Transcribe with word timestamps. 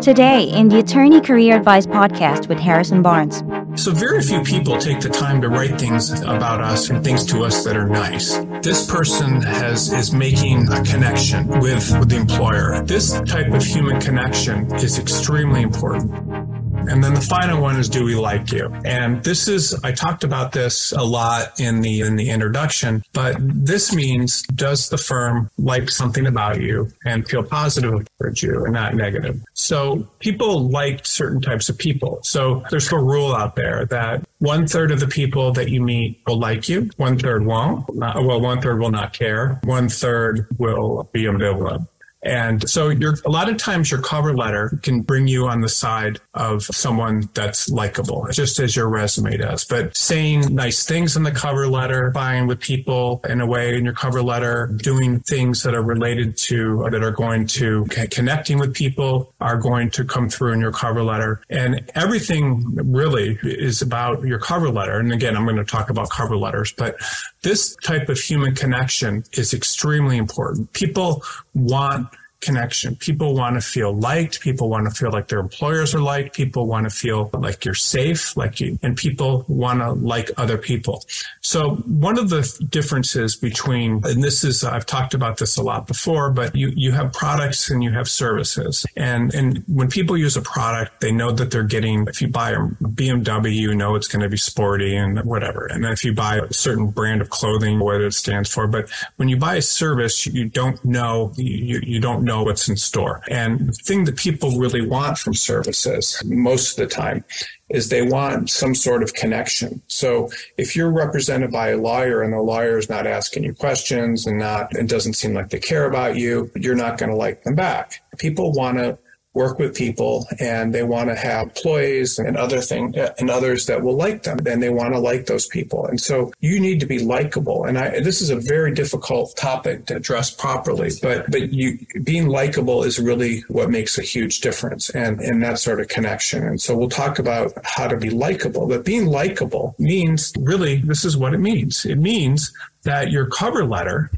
Today, 0.00 0.44
in 0.44 0.68
the 0.68 0.78
Attorney 0.78 1.20
Career 1.20 1.56
Advice 1.56 1.84
podcast 1.84 2.48
with 2.48 2.60
Harrison 2.60 3.02
Barnes. 3.02 3.42
So, 3.74 3.90
very 3.90 4.22
few 4.22 4.44
people 4.44 4.78
take 4.78 5.00
the 5.00 5.08
time 5.08 5.40
to 5.42 5.48
write 5.48 5.76
things 5.80 6.12
about 6.20 6.60
us 6.60 6.90
and 6.90 7.02
things 7.02 7.24
to 7.26 7.42
us 7.42 7.64
that 7.64 7.76
are 7.76 7.88
nice. 7.88 8.38
This 8.62 8.86
person 8.88 9.42
has 9.42 9.92
is 9.92 10.12
making 10.12 10.70
a 10.70 10.80
connection 10.84 11.48
with, 11.58 11.90
with 11.98 12.10
the 12.10 12.18
employer. 12.18 12.84
This 12.84 13.20
type 13.22 13.52
of 13.52 13.64
human 13.64 14.00
connection 14.00 14.72
is 14.76 15.00
extremely 15.00 15.62
important. 15.62 16.49
And 16.88 17.04
then 17.04 17.14
the 17.14 17.20
final 17.20 17.60
one 17.60 17.78
is 17.78 17.88
do 17.88 18.04
we 18.04 18.14
like 18.14 18.50
you? 18.52 18.66
And 18.84 19.22
this 19.22 19.48
is 19.48 19.78
I 19.84 19.92
talked 19.92 20.24
about 20.24 20.52
this 20.52 20.92
a 20.92 21.02
lot 21.02 21.60
in 21.60 21.82
the 21.82 22.00
in 22.00 22.16
the 22.16 22.30
introduction, 22.30 23.02
but 23.12 23.36
this 23.38 23.94
means 23.94 24.42
does 24.42 24.88
the 24.88 24.98
firm 24.98 25.50
like 25.58 25.90
something 25.90 26.26
about 26.26 26.60
you 26.60 26.90
and 27.04 27.28
feel 27.28 27.42
positive 27.42 28.06
towards 28.18 28.42
you 28.42 28.64
and 28.64 28.72
not 28.72 28.94
negative? 28.94 29.42
So 29.54 30.08
people 30.18 30.68
like 30.68 31.06
certain 31.06 31.40
types 31.40 31.68
of 31.68 31.78
people. 31.78 32.20
So 32.22 32.64
there's 32.70 32.90
a 32.90 32.98
rule 32.98 33.34
out 33.34 33.56
there 33.56 33.84
that 33.86 34.24
one 34.38 34.66
third 34.66 34.90
of 34.90 35.00
the 35.00 35.06
people 35.06 35.52
that 35.52 35.68
you 35.68 35.82
meet 35.82 36.20
will 36.26 36.38
like 36.38 36.68
you, 36.68 36.90
one 36.96 37.18
third 37.18 37.44
won't. 37.44 37.84
Well, 37.94 38.40
one 38.40 38.60
third 38.60 38.80
will 38.80 38.90
not 38.90 39.12
care, 39.12 39.60
one 39.64 39.88
third 39.88 40.46
will 40.58 41.08
be 41.12 41.24
ambivalent. 41.24 41.86
And 42.22 42.68
so 42.68 42.90
a 42.90 43.30
lot 43.30 43.48
of 43.48 43.56
times 43.56 43.90
your 43.90 44.02
cover 44.02 44.36
letter 44.36 44.78
can 44.82 45.00
bring 45.00 45.26
you 45.26 45.46
on 45.46 45.62
the 45.62 45.68
side 45.68 46.20
of 46.34 46.64
someone 46.64 47.30
that's 47.34 47.68
likable, 47.70 48.26
just 48.30 48.58
as 48.58 48.76
your 48.76 48.88
resume 48.88 49.38
does. 49.38 49.64
But 49.64 49.96
saying 49.96 50.54
nice 50.54 50.84
things 50.84 51.16
in 51.16 51.22
the 51.22 51.30
cover 51.30 51.66
letter, 51.66 52.10
buying 52.10 52.46
with 52.46 52.60
people 52.60 53.22
in 53.28 53.40
a 53.40 53.46
way 53.46 53.76
in 53.76 53.84
your 53.84 53.94
cover 53.94 54.22
letter, 54.22 54.66
doing 54.66 55.20
things 55.20 55.62
that 55.62 55.74
are 55.74 55.82
related 55.82 56.36
to, 56.38 56.86
that 56.90 57.02
are 57.02 57.10
going 57.10 57.46
to 57.46 57.86
connecting 58.10 58.58
with 58.58 58.74
people 58.74 59.32
are 59.40 59.56
going 59.56 59.90
to 59.90 60.04
come 60.04 60.28
through 60.28 60.52
in 60.52 60.60
your 60.60 60.72
cover 60.72 61.02
letter. 61.02 61.40
And 61.48 61.90
everything 61.94 62.74
really 62.74 63.38
is 63.42 63.80
about 63.80 64.22
your 64.24 64.38
cover 64.38 64.70
letter. 64.70 64.98
And 64.98 65.12
again, 65.12 65.36
I'm 65.36 65.44
going 65.44 65.56
to 65.56 65.64
talk 65.64 65.88
about 65.88 66.10
cover 66.10 66.36
letters, 66.36 66.72
but 66.72 66.96
this 67.42 67.76
type 67.76 68.08
of 68.08 68.18
human 68.18 68.54
connection 68.54 69.24
is 69.32 69.54
extremely 69.54 70.18
important. 70.18 70.72
People 70.72 71.22
want 71.54 72.08
connection. 72.40 72.96
People 72.96 73.34
want 73.34 73.56
to 73.56 73.60
feel 73.60 73.92
liked. 73.92 74.40
People 74.40 74.68
want 74.68 74.86
to 74.86 74.90
feel 74.90 75.10
like 75.10 75.28
their 75.28 75.40
employers 75.40 75.94
are 75.94 76.00
liked. 76.00 76.34
People 76.34 76.66
want 76.66 76.88
to 76.88 76.90
feel 76.90 77.30
like 77.34 77.64
you're 77.64 77.74
safe, 77.74 78.36
like 78.36 78.60
you, 78.60 78.78
and 78.82 78.96
people 78.96 79.44
want 79.48 79.80
to 79.80 79.92
like 79.92 80.30
other 80.36 80.56
people. 80.56 81.04
So 81.40 81.76
one 81.86 82.18
of 82.18 82.30
the 82.30 82.42
differences 82.70 83.36
between, 83.36 84.00
and 84.04 84.22
this 84.22 84.44
is, 84.44 84.64
I've 84.64 84.86
talked 84.86 85.14
about 85.14 85.38
this 85.38 85.56
a 85.56 85.62
lot 85.62 85.86
before, 85.86 86.30
but 86.30 86.54
you, 86.54 86.72
you 86.74 86.92
have 86.92 87.12
products 87.12 87.70
and 87.70 87.82
you 87.82 87.90
have 87.92 88.08
services. 88.08 88.86
And, 88.96 89.34
and 89.34 89.62
when 89.66 89.90
people 89.90 90.16
use 90.16 90.36
a 90.36 90.42
product, 90.42 91.00
they 91.00 91.12
know 91.12 91.32
that 91.32 91.50
they're 91.50 91.62
getting, 91.62 92.06
if 92.08 92.22
you 92.22 92.28
buy 92.28 92.52
a 92.52 92.58
BMW, 92.58 93.52
you 93.52 93.74
know 93.74 93.94
it's 93.96 94.08
going 94.08 94.22
to 94.22 94.28
be 94.28 94.36
sporty 94.36 94.96
and 94.96 95.22
whatever. 95.24 95.66
And 95.66 95.84
if 95.84 96.04
you 96.04 96.14
buy 96.14 96.38
a 96.38 96.52
certain 96.52 96.88
brand 96.88 97.20
of 97.20 97.30
clothing, 97.30 97.78
what 97.78 98.00
it 98.00 98.14
stands 98.14 98.48
for. 98.52 98.66
But 98.66 98.88
when 99.16 99.28
you 99.28 99.36
buy 99.36 99.56
a 99.56 99.62
service, 99.62 100.26
you 100.26 100.46
don't 100.46 100.82
know, 100.84 101.32
you, 101.36 101.80
you 101.82 102.00
don't 102.00 102.24
know 102.24 102.29
know 102.30 102.44
what's 102.44 102.68
in 102.68 102.76
store. 102.76 103.22
And 103.28 103.68
the 103.68 103.72
thing 103.72 104.04
that 104.04 104.16
people 104.16 104.58
really 104.58 104.86
want 104.86 105.18
from 105.18 105.34
services 105.34 106.22
most 106.24 106.78
of 106.78 106.88
the 106.88 106.94
time 106.94 107.24
is 107.68 107.88
they 107.88 108.02
want 108.02 108.50
some 108.50 108.74
sort 108.74 109.02
of 109.02 109.14
connection. 109.14 109.82
So 109.88 110.30
if 110.56 110.76
you're 110.76 110.90
represented 110.90 111.50
by 111.50 111.70
a 111.70 111.76
lawyer 111.76 112.22
and 112.22 112.32
the 112.32 112.40
lawyer 112.40 112.78
is 112.78 112.88
not 112.88 113.06
asking 113.06 113.44
you 113.44 113.54
questions 113.54 114.26
and 114.26 114.38
not, 114.38 114.74
it 114.76 114.88
doesn't 114.88 115.14
seem 115.14 115.34
like 115.34 115.50
they 115.50 115.58
care 115.58 115.86
about 115.86 116.16
you, 116.16 116.50
you're 116.54 116.82
not 116.86 116.98
going 116.98 117.10
to 117.10 117.16
like 117.16 117.42
them 117.42 117.56
back. 117.56 118.02
People 118.18 118.52
want 118.52 118.78
to 118.78 118.98
work 119.32 119.58
with 119.60 119.76
people 119.76 120.26
and 120.40 120.74
they 120.74 120.82
want 120.82 121.08
to 121.08 121.14
have 121.14 121.48
employees 121.48 122.18
and 122.18 122.36
other 122.36 122.60
things 122.60 122.96
and 123.18 123.30
others 123.30 123.66
that 123.66 123.82
will 123.82 123.96
like 123.96 124.24
them 124.24 124.38
and 124.44 124.60
they 124.60 124.68
want 124.68 124.92
to 124.92 124.98
like 124.98 125.26
those 125.26 125.46
people. 125.46 125.86
And 125.86 126.00
so 126.00 126.32
you 126.40 126.58
need 126.58 126.80
to 126.80 126.86
be 126.86 126.98
likable. 126.98 127.64
And 127.64 127.78
I, 127.78 128.00
this 128.00 128.20
is 128.20 128.30
a 128.30 128.36
very 128.36 128.72
difficult 128.74 129.36
topic 129.36 129.86
to 129.86 129.96
address 129.96 130.32
properly, 130.32 130.90
but, 131.00 131.30
but 131.30 131.52
you 131.52 131.78
being 132.02 132.26
likable 132.26 132.82
is 132.82 132.98
really 132.98 133.44
what 133.48 133.70
makes 133.70 133.98
a 133.98 134.02
huge 134.02 134.40
difference 134.40 134.90
and, 134.90 135.20
and 135.20 135.42
that 135.44 135.60
sort 135.60 135.80
of 135.80 135.86
connection. 135.86 136.44
And 136.44 136.60
so 136.60 136.76
we'll 136.76 136.88
talk 136.88 137.20
about 137.20 137.52
how 137.64 137.86
to 137.86 137.96
be 137.96 138.10
likable, 138.10 138.66
but 138.66 138.84
being 138.84 139.06
likable 139.06 139.76
means 139.78 140.32
really, 140.40 140.76
this 140.76 141.04
is 141.04 141.16
what 141.16 141.34
it 141.34 141.38
means. 141.38 141.84
It 141.84 141.98
means 141.98 142.52
that 142.82 143.12
your 143.12 143.26
cover 143.26 143.64
letter 143.64 144.10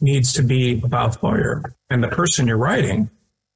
needs 0.00 0.32
to 0.34 0.42
be 0.42 0.80
about 0.82 1.22
lawyer 1.22 1.62
and 1.90 2.02
the 2.02 2.08
person 2.08 2.46
you're 2.46 2.56
writing 2.56 3.10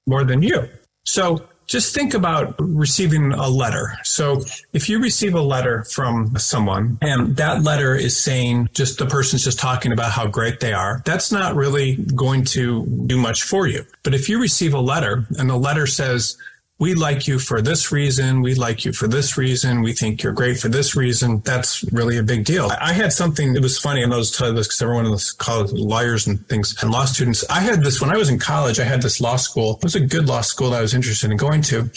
more 0.06 0.24
than 0.24 0.42
you. 0.42 0.68
So 1.08 1.48
just 1.66 1.94
think 1.94 2.12
about 2.12 2.54
receiving 2.58 3.32
a 3.32 3.48
letter. 3.48 3.96
So 4.04 4.42
if 4.74 4.90
you 4.90 5.00
receive 5.00 5.34
a 5.34 5.40
letter 5.40 5.84
from 5.84 6.36
someone 6.38 6.98
and 7.00 7.36
that 7.36 7.62
letter 7.62 7.94
is 7.94 8.14
saying 8.14 8.68
just 8.74 8.98
the 8.98 9.06
person's 9.06 9.42
just 9.42 9.58
talking 9.58 9.92
about 9.92 10.12
how 10.12 10.26
great 10.26 10.60
they 10.60 10.74
are, 10.74 11.02
that's 11.06 11.32
not 11.32 11.54
really 11.54 11.96
going 11.96 12.44
to 12.56 12.84
do 13.06 13.16
much 13.16 13.42
for 13.42 13.66
you. 13.66 13.84
But 14.02 14.14
if 14.14 14.28
you 14.28 14.38
receive 14.38 14.74
a 14.74 14.80
letter 14.80 15.26
and 15.38 15.48
the 15.48 15.56
letter 15.56 15.86
says, 15.86 16.36
we 16.78 16.94
like 16.94 17.26
you 17.26 17.40
for 17.40 17.60
this 17.60 17.90
reason. 17.90 18.40
We 18.40 18.54
like 18.54 18.84
you 18.84 18.92
for 18.92 19.08
this 19.08 19.36
reason. 19.36 19.82
We 19.82 19.92
think 19.92 20.22
you're 20.22 20.32
great 20.32 20.58
for 20.58 20.68
this 20.68 20.94
reason. 20.94 21.40
That's 21.40 21.82
really 21.92 22.18
a 22.18 22.22
big 22.22 22.44
deal. 22.44 22.70
I 22.80 22.92
had 22.92 23.12
something, 23.12 23.54
that 23.54 23.62
was 23.62 23.78
funny, 23.78 24.02
and 24.02 24.14
I 24.14 24.16
was 24.16 24.30
telling 24.30 24.54
this 24.54 24.68
because 24.68 24.80
everyone 24.82 25.06
in 25.06 25.10
this 25.10 25.32
college, 25.32 25.72
lawyers 25.72 26.28
and 26.28 26.46
things 26.46 26.80
and 26.80 26.92
law 26.92 27.04
students, 27.04 27.44
I 27.50 27.60
had 27.60 27.82
this 27.82 28.00
when 28.00 28.10
I 28.10 28.16
was 28.16 28.28
in 28.30 28.38
college, 28.38 28.78
I 28.78 28.84
had 28.84 29.02
this 29.02 29.20
law 29.20 29.36
school. 29.36 29.76
It 29.78 29.84
was 29.84 29.96
a 29.96 30.00
good 30.00 30.26
law 30.26 30.40
school 30.40 30.70
that 30.70 30.78
I 30.78 30.82
was 30.82 30.94
interested 30.94 31.32
in 31.32 31.36
going 31.36 31.62
to. 31.62 31.90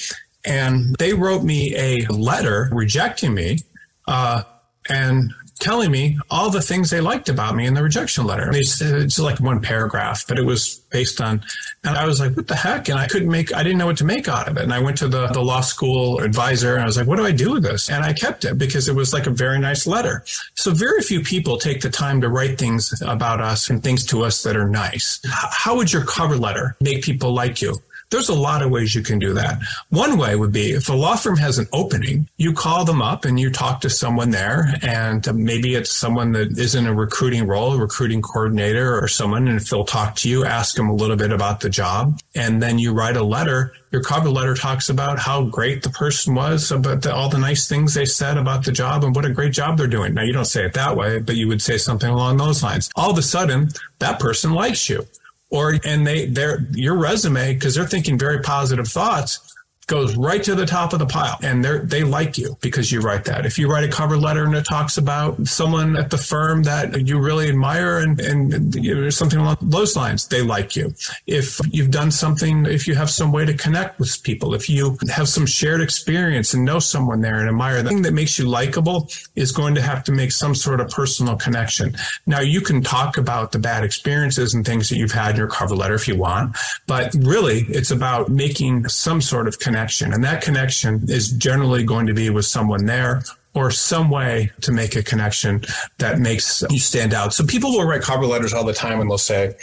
And 0.44 0.96
they 0.98 1.14
wrote 1.14 1.44
me 1.44 1.76
a 1.76 2.08
letter 2.08 2.70
rejecting 2.72 3.36
me. 3.36 3.60
Uh, 4.08 4.44
and 4.90 5.32
telling 5.62 5.92
me 5.92 6.20
all 6.30 6.50
the 6.50 6.62
things 6.62 6.90
they 6.90 7.00
liked 7.00 7.30
about 7.30 7.56
me 7.56 7.66
in 7.66 7.74
the 7.74 7.84
rejection 7.84 8.26
letter. 8.26 8.52
It's 8.54 9.20
like 9.20 9.40
one 9.40 9.62
paragraph, 9.62 10.26
but 10.28 10.38
it 10.38 10.46
was 10.46 10.82
based 10.90 11.22
on, 11.22 11.42
and 11.84 11.96
I 11.96 12.06
was 12.06 12.20
like, 12.20 12.36
what 12.36 12.48
the 12.48 12.56
heck? 12.56 12.90
And 12.90 13.00
I 13.00 13.08
couldn't 13.08 13.30
make, 13.30 13.54
I 13.54 13.64
didn't 13.64 13.78
know 13.78 13.86
what 13.86 13.98
to 13.98 14.04
make 14.04 14.28
out 14.28 14.50
of 14.50 14.58
it. 14.58 14.64
And 14.64 14.74
I 14.74 14.80
went 14.80 14.98
to 14.98 15.08
the, 15.08 15.28
the 15.28 15.42
law 15.42 15.62
school 15.62 16.20
advisor 16.20 16.74
and 16.74 16.84
I 16.84 16.86
was 16.86 16.98
like, 16.98 17.08
what 17.08 17.16
do 17.16 17.26
I 17.26 17.32
do 17.32 17.54
with 17.54 17.64
this? 17.64 17.90
And 17.90 18.04
I 18.04 18.12
kept 18.12 18.44
it 18.44 18.58
because 18.58 18.90
it 18.90 18.96
was 18.96 19.14
like 19.14 19.28
a 19.28 19.32
very 19.32 19.60
nice 19.60 19.88
letter. 19.88 20.26
So 20.56 20.72
very 20.72 21.02
few 21.02 21.22
people 21.22 21.58
take 21.58 21.82
the 21.82 21.90
time 21.90 22.20
to 22.22 22.30
write 22.30 22.58
things 22.58 23.02
about 23.06 23.40
us 23.40 23.70
and 23.70 23.82
things 23.82 24.06
to 24.08 24.24
us 24.24 24.44
that 24.44 24.58
are 24.58 24.68
nice. 24.68 25.22
How 25.26 25.76
would 25.78 25.94
your 25.94 26.04
cover 26.04 26.36
letter 26.36 26.76
make 26.82 27.04
people 27.04 27.34
like 27.34 27.62
you? 27.62 27.76
There's 28.12 28.28
a 28.28 28.36
lot 28.36 28.62
of 28.62 28.70
ways 28.72 28.94
you 28.94 29.02
can 29.02 29.20
do 29.20 29.34
that. 29.34 29.62
One 29.90 30.18
way 30.18 30.36
would 30.36 30.52
be 30.52 30.72
if 30.72 30.90
a 30.90 30.94
law 30.94 31.16
firm 31.16 31.38
has 31.38 31.58
an 31.58 31.68
opening, 31.72 32.28
you 32.36 32.52
call 32.52 32.84
them 32.84 33.02
up 33.02 33.24
and 33.24 33.40
you 33.40 33.50
talk 33.50 33.80
to 33.82 33.90
someone 33.90 34.32
there, 34.32 34.76
and 34.82 35.26
maybe 35.34 35.76
it's 35.76 35.90
someone 35.90 36.34
that 36.34 36.58
is 36.58 36.76
in 36.76 36.88
a 36.88 36.94
recruiting 36.94 37.48
role, 37.48 37.74
a 37.74 37.78
recruiting 37.78 38.22
coordinator 38.22 39.00
or 39.02 39.08
someone, 39.08 39.48
and 39.48 39.62
if 39.62 39.70
they'll 39.70 39.86
talk 39.86 40.16
to 40.18 40.30
you, 40.30 40.44
ask 40.44 40.76
them 40.76 40.90
a 40.90 40.94
little 40.94 41.16
bit 41.16 41.32
about 41.32 41.62
the 41.62 41.70
job, 41.70 42.20
and 42.36 42.62
then 42.62 42.78
you 42.78 42.92
write 42.92 43.16
a 43.16 43.24
letter. 43.24 43.74
Your 43.92 44.04
cover 44.04 44.30
letter 44.30 44.56
talks 44.56 44.90
about 44.90 45.18
how 45.18 45.46
great 45.46 45.84
the 45.84 45.90
person 45.90 46.36
was, 46.36 46.70
about 46.70 47.04
the, 47.04 47.14
all 47.14 47.30
the 47.30 47.38
nice 47.38 47.68
things 47.68 47.94
they 47.94 48.06
said 48.06 48.38
about 48.38 48.66
the 48.66 48.72
job 48.74 49.06
and 49.06 49.16
what 49.16 49.26
a 49.26 49.30
great 49.30 49.54
job 49.54 49.78
they're 49.78 49.88
doing. 49.88 50.14
Now, 50.14 50.24
you 50.24 50.34
don't 50.34 50.46
say 50.46 50.66
it 50.66 50.74
that 50.74 50.98
way, 50.98 51.20
but 51.20 51.36
you 51.36 51.48
would 51.48 51.62
say 51.62 51.78
something 51.78 52.10
along 52.10 52.38
those 52.38 52.62
lines. 52.62 52.90
All 52.96 53.12
of 53.12 53.18
a 53.18 53.22
sudden, 53.22 53.70
that 54.00 54.20
person 54.20 54.54
likes 54.54 54.90
you 54.90 55.06
or 55.52 55.78
and 55.84 56.08
they 56.08 56.26
their 56.26 56.66
your 56.72 56.96
resume 56.96 57.54
because 57.54 57.76
they're 57.76 57.86
thinking 57.86 58.18
very 58.18 58.42
positive 58.42 58.88
thoughts 58.88 59.51
goes 59.92 60.16
right 60.16 60.42
to 60.42 60.56
the 60.56 60.66
top 60.66 60.94
of 60.94 61.00
the 61.00 61.06
pile 61.06 61.38
and 61.44 61.66
they 61.66 61.80
they 61.80 62.04
like 62.04 62.38
you 62.38 62.58
because 62.62 62.94
you 62.94 63.02
write 63.02 63.26
that. 63.26 63.46
If 63.46 63.60
you 63.60 63.70
write 63.70 63.84
a 63.84 63.92
cover 63.92 64.16
letter 64.16 64.46
and 64.46 64.56
it 64.56 64.64
talks 64.64 64.98
about 64.98 65.46
someone 65.46 65.98
at 65.98 66.10
the 66.10 66.18
firm 66.18 66.64
that 66.64 67.06
you 67.06 67.20
really 67.20 67.50
admire 67.50 67.98
and, 67.98 68.18
and 68.22 68.74
you 68.74 68.96
know, 68.96 69.10
something 69.10 69.38
along 69.38 69.58
those 69.62 69.98
lines, 69.98 70.30
they 70.30 70.42
like 70.42 70.78
you. 70.78 70.94
If 71.28 71.60
you've 71.70 71.92
done 71.92 72.10
something, 72.10 72.66
if 72.68 72.88
you 72.88 72.96
have 72.96 73.10
some 73.10 73.34
way 73.34 73.44
to 73.46 73.54
connect 73.54 74.00
with 74.00 74.24
people, 74.24 74.54
if 74.54 74.70
you 74.70 74.98
have 75.14 75.28
some 75.28 75.46
shared 75.46 75.82
experience 75.82 76.54
and 76.54 76.64
know 76.64 76.80
someone 76.80 77.20
there 77.20 77.40
and 77.40 77.50
admire, 77.50 77.84
them, 77.84 78.02
that 78.04 78.14
makes 78.14 78.40
you 78.40 78.48
likable 78.48 79.10
is 79.36 79.52
going 79.52 79.76
to 79.76 79.82
have 79.82 80.06
to 80.06 80.14
make 80.14 80.32
some 80.32 80.56
sort 80.56 80.80
of 80.80 80.90
personal 80.90 81.36
connection. 81.36 81.98
Now 82.26 82.40
you 82.40 82.62
can 82.62 82.82
talk 82.82 83.18
about 83.18 83.52
the 83.52 83.60
bad 83.60 83.84
experiences 83.84 84.54
and 84.54 84.66
things 84.66 84.88
that 84.88 84.96
you've 84.96 85.12
had 85.12 85.32
in 85.32 85.36
your 85.36 85.48
cover 85.48 85.76
letter 85.76 85.96
if 85.96 86.08
you 86.08 86.16
want, 86.16 86.56
but 86.88 87.14
really 87.16 87.66
it's 87.68 87.92
about 87.92 88.30
making 88.30 88.88
some 88.88 89.20
sort 89.20 89.50
of 89.50 89.60
connection 89.60 89.81
connection. 89.82 90.14
And 90.14 90.24
that 90.24 90.42
connection 90.42 91.02
is 91.08 91.32
generally 91.32 91.84
going 91.84 92.06
to 92.06 92.14
be 92.14 92.30
with 92.30 92.46
someone 92.46 92.86
there 92.86 93.24
or 93.56 93.72
some 93.72 94.10
way 94.12 94.52
to 94.62 94.72
make 94.72 94.96
a 94.96 95.02
connection 95.02 95.64
that 95.98 96.20
makes 96.20 96.64
you 96.70 96.80
stand 96.80 97.14
out. 97.14 97.34
So 97.34 97.46
people 97.46 97.72
will 97.72 97.86
write 97.86 98.02
cover 98.02 98.26
letters 98.26 98.54
all 98.54 98.64
the 98.64 98.74
time 98.74 99.02
and 99.02 99.10
they'll 99.10 99.18
say, 99.18 99.56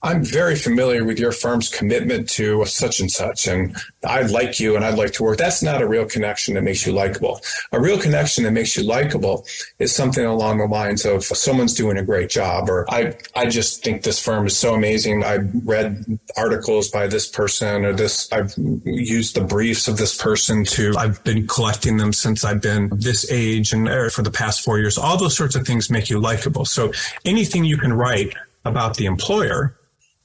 I'm 0.00 0.22
very 0.22 0.54
familiar 0.54 1.04
with 1.04 1.18
your 1.18 1.32
firm's 1.32 1.68
commitment 1.68 2.28
to 2.30 2.64
such 2.66 3.00
and 3.00 3.10
such, 3.10 3.48
and 3.48 3.76
I 4.06 4.22
like 4.22 4.60
you 4.60 4.76
and 4.76 4.84
I'd 4.84 4.96
like 4.96 5.12
to 5.14 5.24
work. 5.24 5.38
That's 5.38 5.60
not 5.60 5.82
a 5.82 5.88
real 5.88 6.04
connection 6.04 6.54
that 6.54 6.62
makes 6.62 6.86
you 6.86 6.92
likable. 6.92 7.40
A 7.72 7.80
real 7.80 7.98
connection 7.98 8.44
that 8.44 8.52
makes 8.52 8.76
you 8.76 8.84
likable 8.84 9.44
is 9.80 9.92
something 9.92 10.24
along 10.24 10.58
the 10.58 10.66
lines 10.66 11.04
of 11.04 11.24
someone's 11.24 11.74
doing 11.74 11.98
a 11.98 12.04
great 12.04 12.30
job, 12.30 12.70
or 12.70 12.88
I, 12.88 13.16
I 13.34 13.46
just 13.46 13.82
think 13.82 14.04
this 14.04 14.22
firm 14.22 14.46
is 14.46 14.56
so 14.56 14.72
amazing. 14.72 15.24
I 15.24 15.38
read 15.64 16.04
articles 16.36 16.90
by 16.90 17.08
this 17.08 17.26
person, 17.26 17.84
or 17.84 17.92
this, 17.92 18.32
I've 18.32 18.54
used 18.84 19.34
the 19.34 19.42
briefs 19.42 19.88
of 19.88 19.96
this 19.96 20.16
person 20.16 20.64
to, 20.66 20.94
I've 20.96 21.24
been 21.24 21.48
collecting 21.48 21.96
them 21.96 22.12
since 22.12 22.44
I've 22.44 22.62
been 22.62 22.88
this 22.94 23.28
age 23.32 23.72
and 23.72 23.88
er, 23.88 24.10
for 24.10 24.22
the 24.22 24.30
past 24.30 24.64
four 24.64 24.78
years. 24.78 24.96
All 24.96 25.16
those 25.16 25.36
sorts 25.36 25.56
of 25.56 25.66
things 25.66 25.90
make 25.90 26.08
you 26.08 26.20
likable. 26.20 26.64
So 26.64 26.92
anything 27.24 27.64
you 27.64 27.78
can 27.78 27.92
write 27.92 28.32
about 28.64 28.96
the 28.96 29.06
employer 29.06 29.74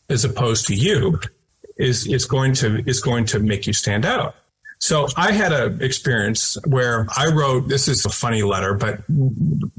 as 0.09 0.25
opposed 0.25 0.67
to 0.67 0.75
you 0.75 1.19
is 1.77 2.07
is 2.07 2.25
going 2.25 2.53
to 2.53 2.83
is 2.87 3.01
going 3.01 3.25
to 3.25 3.39
make 3.39 3.67
you 3.67 3.73
stand 3.73 4.05
out. 4.05 4.35
So 4.83 5.07
I 5.15 5.31
had 5.31 5.53
an 5.53 5.81
experience 5.81 6.57
where 6.65 7.07
I 7.15 7.27
wrote, 7.27 7.69
this 7.69 7.87
is 7.87 8.05
a 8.05 8.09
funny 8.09 8.43
letter, 8.43 8.73
but 8.73 8.99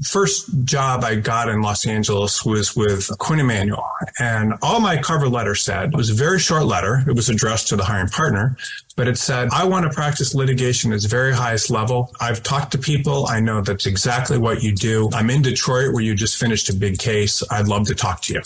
first 0.02 0.64
job 0.64 1.04
I 1.04 1.16
got 1.16 1.50
in 1.50 1.60
Los 1.60 1.86
Angeles 1.86 2.42
was 2.42 2.74
with 2.74 3.10
Quinn 3.18 3.38
Emanuel. 3.38 3.86
And 4.18 4.54
all 4.62 4.80
my 4.80 4.96
cover 4.96 5.28
letter 5.28 5.54
said, 5.54 5.90
it 5.90 5.96
was 5.96 6.08
a 6.08 6.14
very 6.14 6.38
short 6.38 6.64
letter. 6.64 7.02
It 7.06 7.14
was 7.14 7.28
addressed 7.28 7.68
to 7.68 7.76
the 7.76 7.84
hiring 7.84 8.08
partner, 8.08 8.56
but 8.96 9.06
it 9.06 9.18
said, 9.18 9.50
I 9.52 9.66
want 9.66 9.84
to 9.84 9.90
practice 9.90 10.34
litigation 10.34 10.90
at 10.90 10.96
its 10.96 11.04
very 11.04 11.34
highest 11.34 11.68
level. 11.68 12.10
I've 12.18 12.42
talked 12.42 12.72
to 12.72 12.78
people. 12.78 13.26
I 13.26 13.40
know 13.40 13.60
that's 13.60 13.84
exactly 13.84 14.38
what 14.38 14.62
you 14.62 14.74
do. 14.74 15.10
I'm 15.12 15.28
in 15.28 15.42
Detroit 15.42 15.92
where 15.92 16.02
you 16.02 16.14
just 16.14 16.38
finished 16.38 16.70
a 16.70 16.74
big 16.74 16.98
case. 16.98 17.42
I'd 17.50 17.68
love 17.68 17.88
to 17.88 17.94
talk 17.94 18.22
to 18.22 18.32
you. 18.32 18.42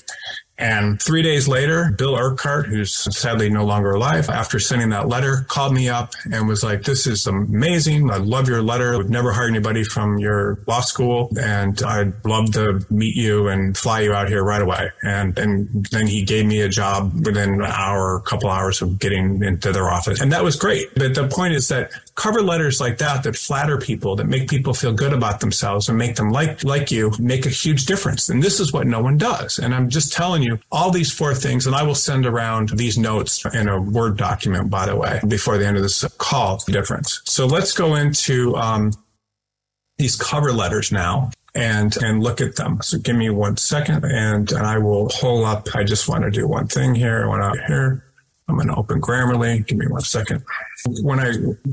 And 0.58 1.00
three 1.00 1.22
days 1.22 1.46
later, 1.46 1.92
Bill 1.96 2.16
Urquhart, 2.16 2.66
who's 2.66 2.92
sadly 3.16 3.48
no 3.48 3.64
longer 3.64 3.92
alive, 3.92 4.28
after 4.28 4.58
sending 4.58 4.88
that 4.90 5.08
letter, 5.08 5.46
called 5.48 5.72
me 5.72 5.88
up 5.88 6.14
and 6.32 6.48
was 6.48 6.64
like, 6.64 6.82
this 6.82 7.06
is 7.06 7.26
amazing. 7.26 8.10
I 8.10 8.16
love 8.16 8.48
your 8.48 8.60
letter. 8.60 8.98
We've 8.98 9.08
never 9.08 9.32
hired 9.32 9.50
anybody 9.50 9.84
from 9.84 10.18
your 10.18 10.58
law 10.66 10.80
school 10.80 11.30
and 11.40 11.80
I'd 11.82 12.24
love 12.24 12.52
to 12.54 12.84
meet 12.90 13.14
you 13.14 13.48
and 13.48 13.76
fly 13.76 14.00
you 14.00 14.12
out 14.12 14.28
here 14.28 14.42
right 14.42 14.60
away. 14.60 14.90
And, 15.02 15.38
and 15.38 15.86
then 15.86 16.08
he 16.08 16.24
gave 16.24 16.44
me 16.46 16.60
a 16.62 16.68
job 16.68 17.24
within 17.24 17.54
an 17.54 17.62
hour, 17.62 18.16
a 18.16 18.22
couple 18.22 18.50
hours 18.50 18.82
of 18.82 18.98
getting 18.98 19.42
into 19.44 19.70
their 19.70 19.88
office. 19.88 20.20
And 20.20 20.32
that 20.32 20.42
was 20.42 20.56
great. 20.56 20.92
But 20.94 21.14
the 21.14 21.28
point 21.28 21.54
is 21.54 21.68
that 21.68 21.92
cover 22.16 22.42
letters 22.42 22.80
like 22.80 22.98
that, 22.98 23.22
that 23.22 23.36
flatter 23.36 23.78
people, 23.78 24.16
that 24.16 24.26
make 24.26 24.50
people 24.50 24.74
feel 24.74 24.92
good 24.92 25.12
about 25.12 25.38
themselves 25.38 25.88
and 25.88 25.96
make 25.96 26.16
them 26.16 26.30
like, 26.30 26.64
like 26.64 26.90
you, 26.90 27.12
make 27.20 27.46
a 27.46 27.50
huge 27.50 27.86
difference. 27.86 28.28
And 28.28 28.42
this 28.42 28.58
is 28.58 28.72
what 28.72 28.88
no 28.88 29.00
one 29.00 29.18
does. 29.18 29.60
And 29.60 29.72
I'm 29.72 29.88
just 29.88 30.12
telling 30.12 30.42
you, 30.42 30.47
all 30.70 30.90
these 30.90 31.12
four 31.12 31.34
things, 31.34 31.66
and 31.66 31.74
I 31.74 31.82
will 31.82 31.94
send 31.94 32.26
around 32.26 32.70
these 32.70 32.98
notes 32.98 33.44
in 33.46 33.68
a 33.68 33.80
Word 33.80 34.16
document, 34.16 34.70
by 34.70 34.86
the 34.86 34.96
way, 34.96 35.20
before 35.26 35.58
the 35.58 35.66
end 35.66 35.76
of 35.76 35.82
this 35.82 36.04
call. 36.18 36.58
Difference. 36.66 37.20
So 37.24 37.46
let's 37.46 37.72
go 37.72 37.94
into 37.94 38.56
um, 38.56 38.92
these 39.96 40.16
cover 40.16 40.52
letters 40.52 40.92
now 40.92 41.30
and 41.54 41.96
and 42.02 42.22
look 42.22 42.40
at 42.40 42.56
them. 42.56 42.80
So 42.82 42.98
give 42.98 43.16
me 43.16 43.30
one 43.30 43.56
second, 43.56 44.04
and, 44.04 44.50
and 44.52 44.66
I 44.66 44.78
will 44.78 45.08
pull 45.08 45.44
up. 45.44 45.68
I 45.74 45.84
just 45.84 46.08
want 46.08 46.24
to 46.24 46.30
do 46.30 46.46
one 46.46 46.68
thing 46.68 46.94
here. 46.94 47.24
I 47.24 47.26
want 47.26 47.54
to 47.54 47.66
here. 47.66 48.04
I'm 48.48 48.56
going 48.56 48.68
to 48.68 48.76
open 48.76 49.00
Grammarly. 49.00 49.66
Give 49.66 49.76
me 49.76 49.86
one 49.86 50.00
second. 50.00 50.42
When 51.02 51.20
I 51.20 51.32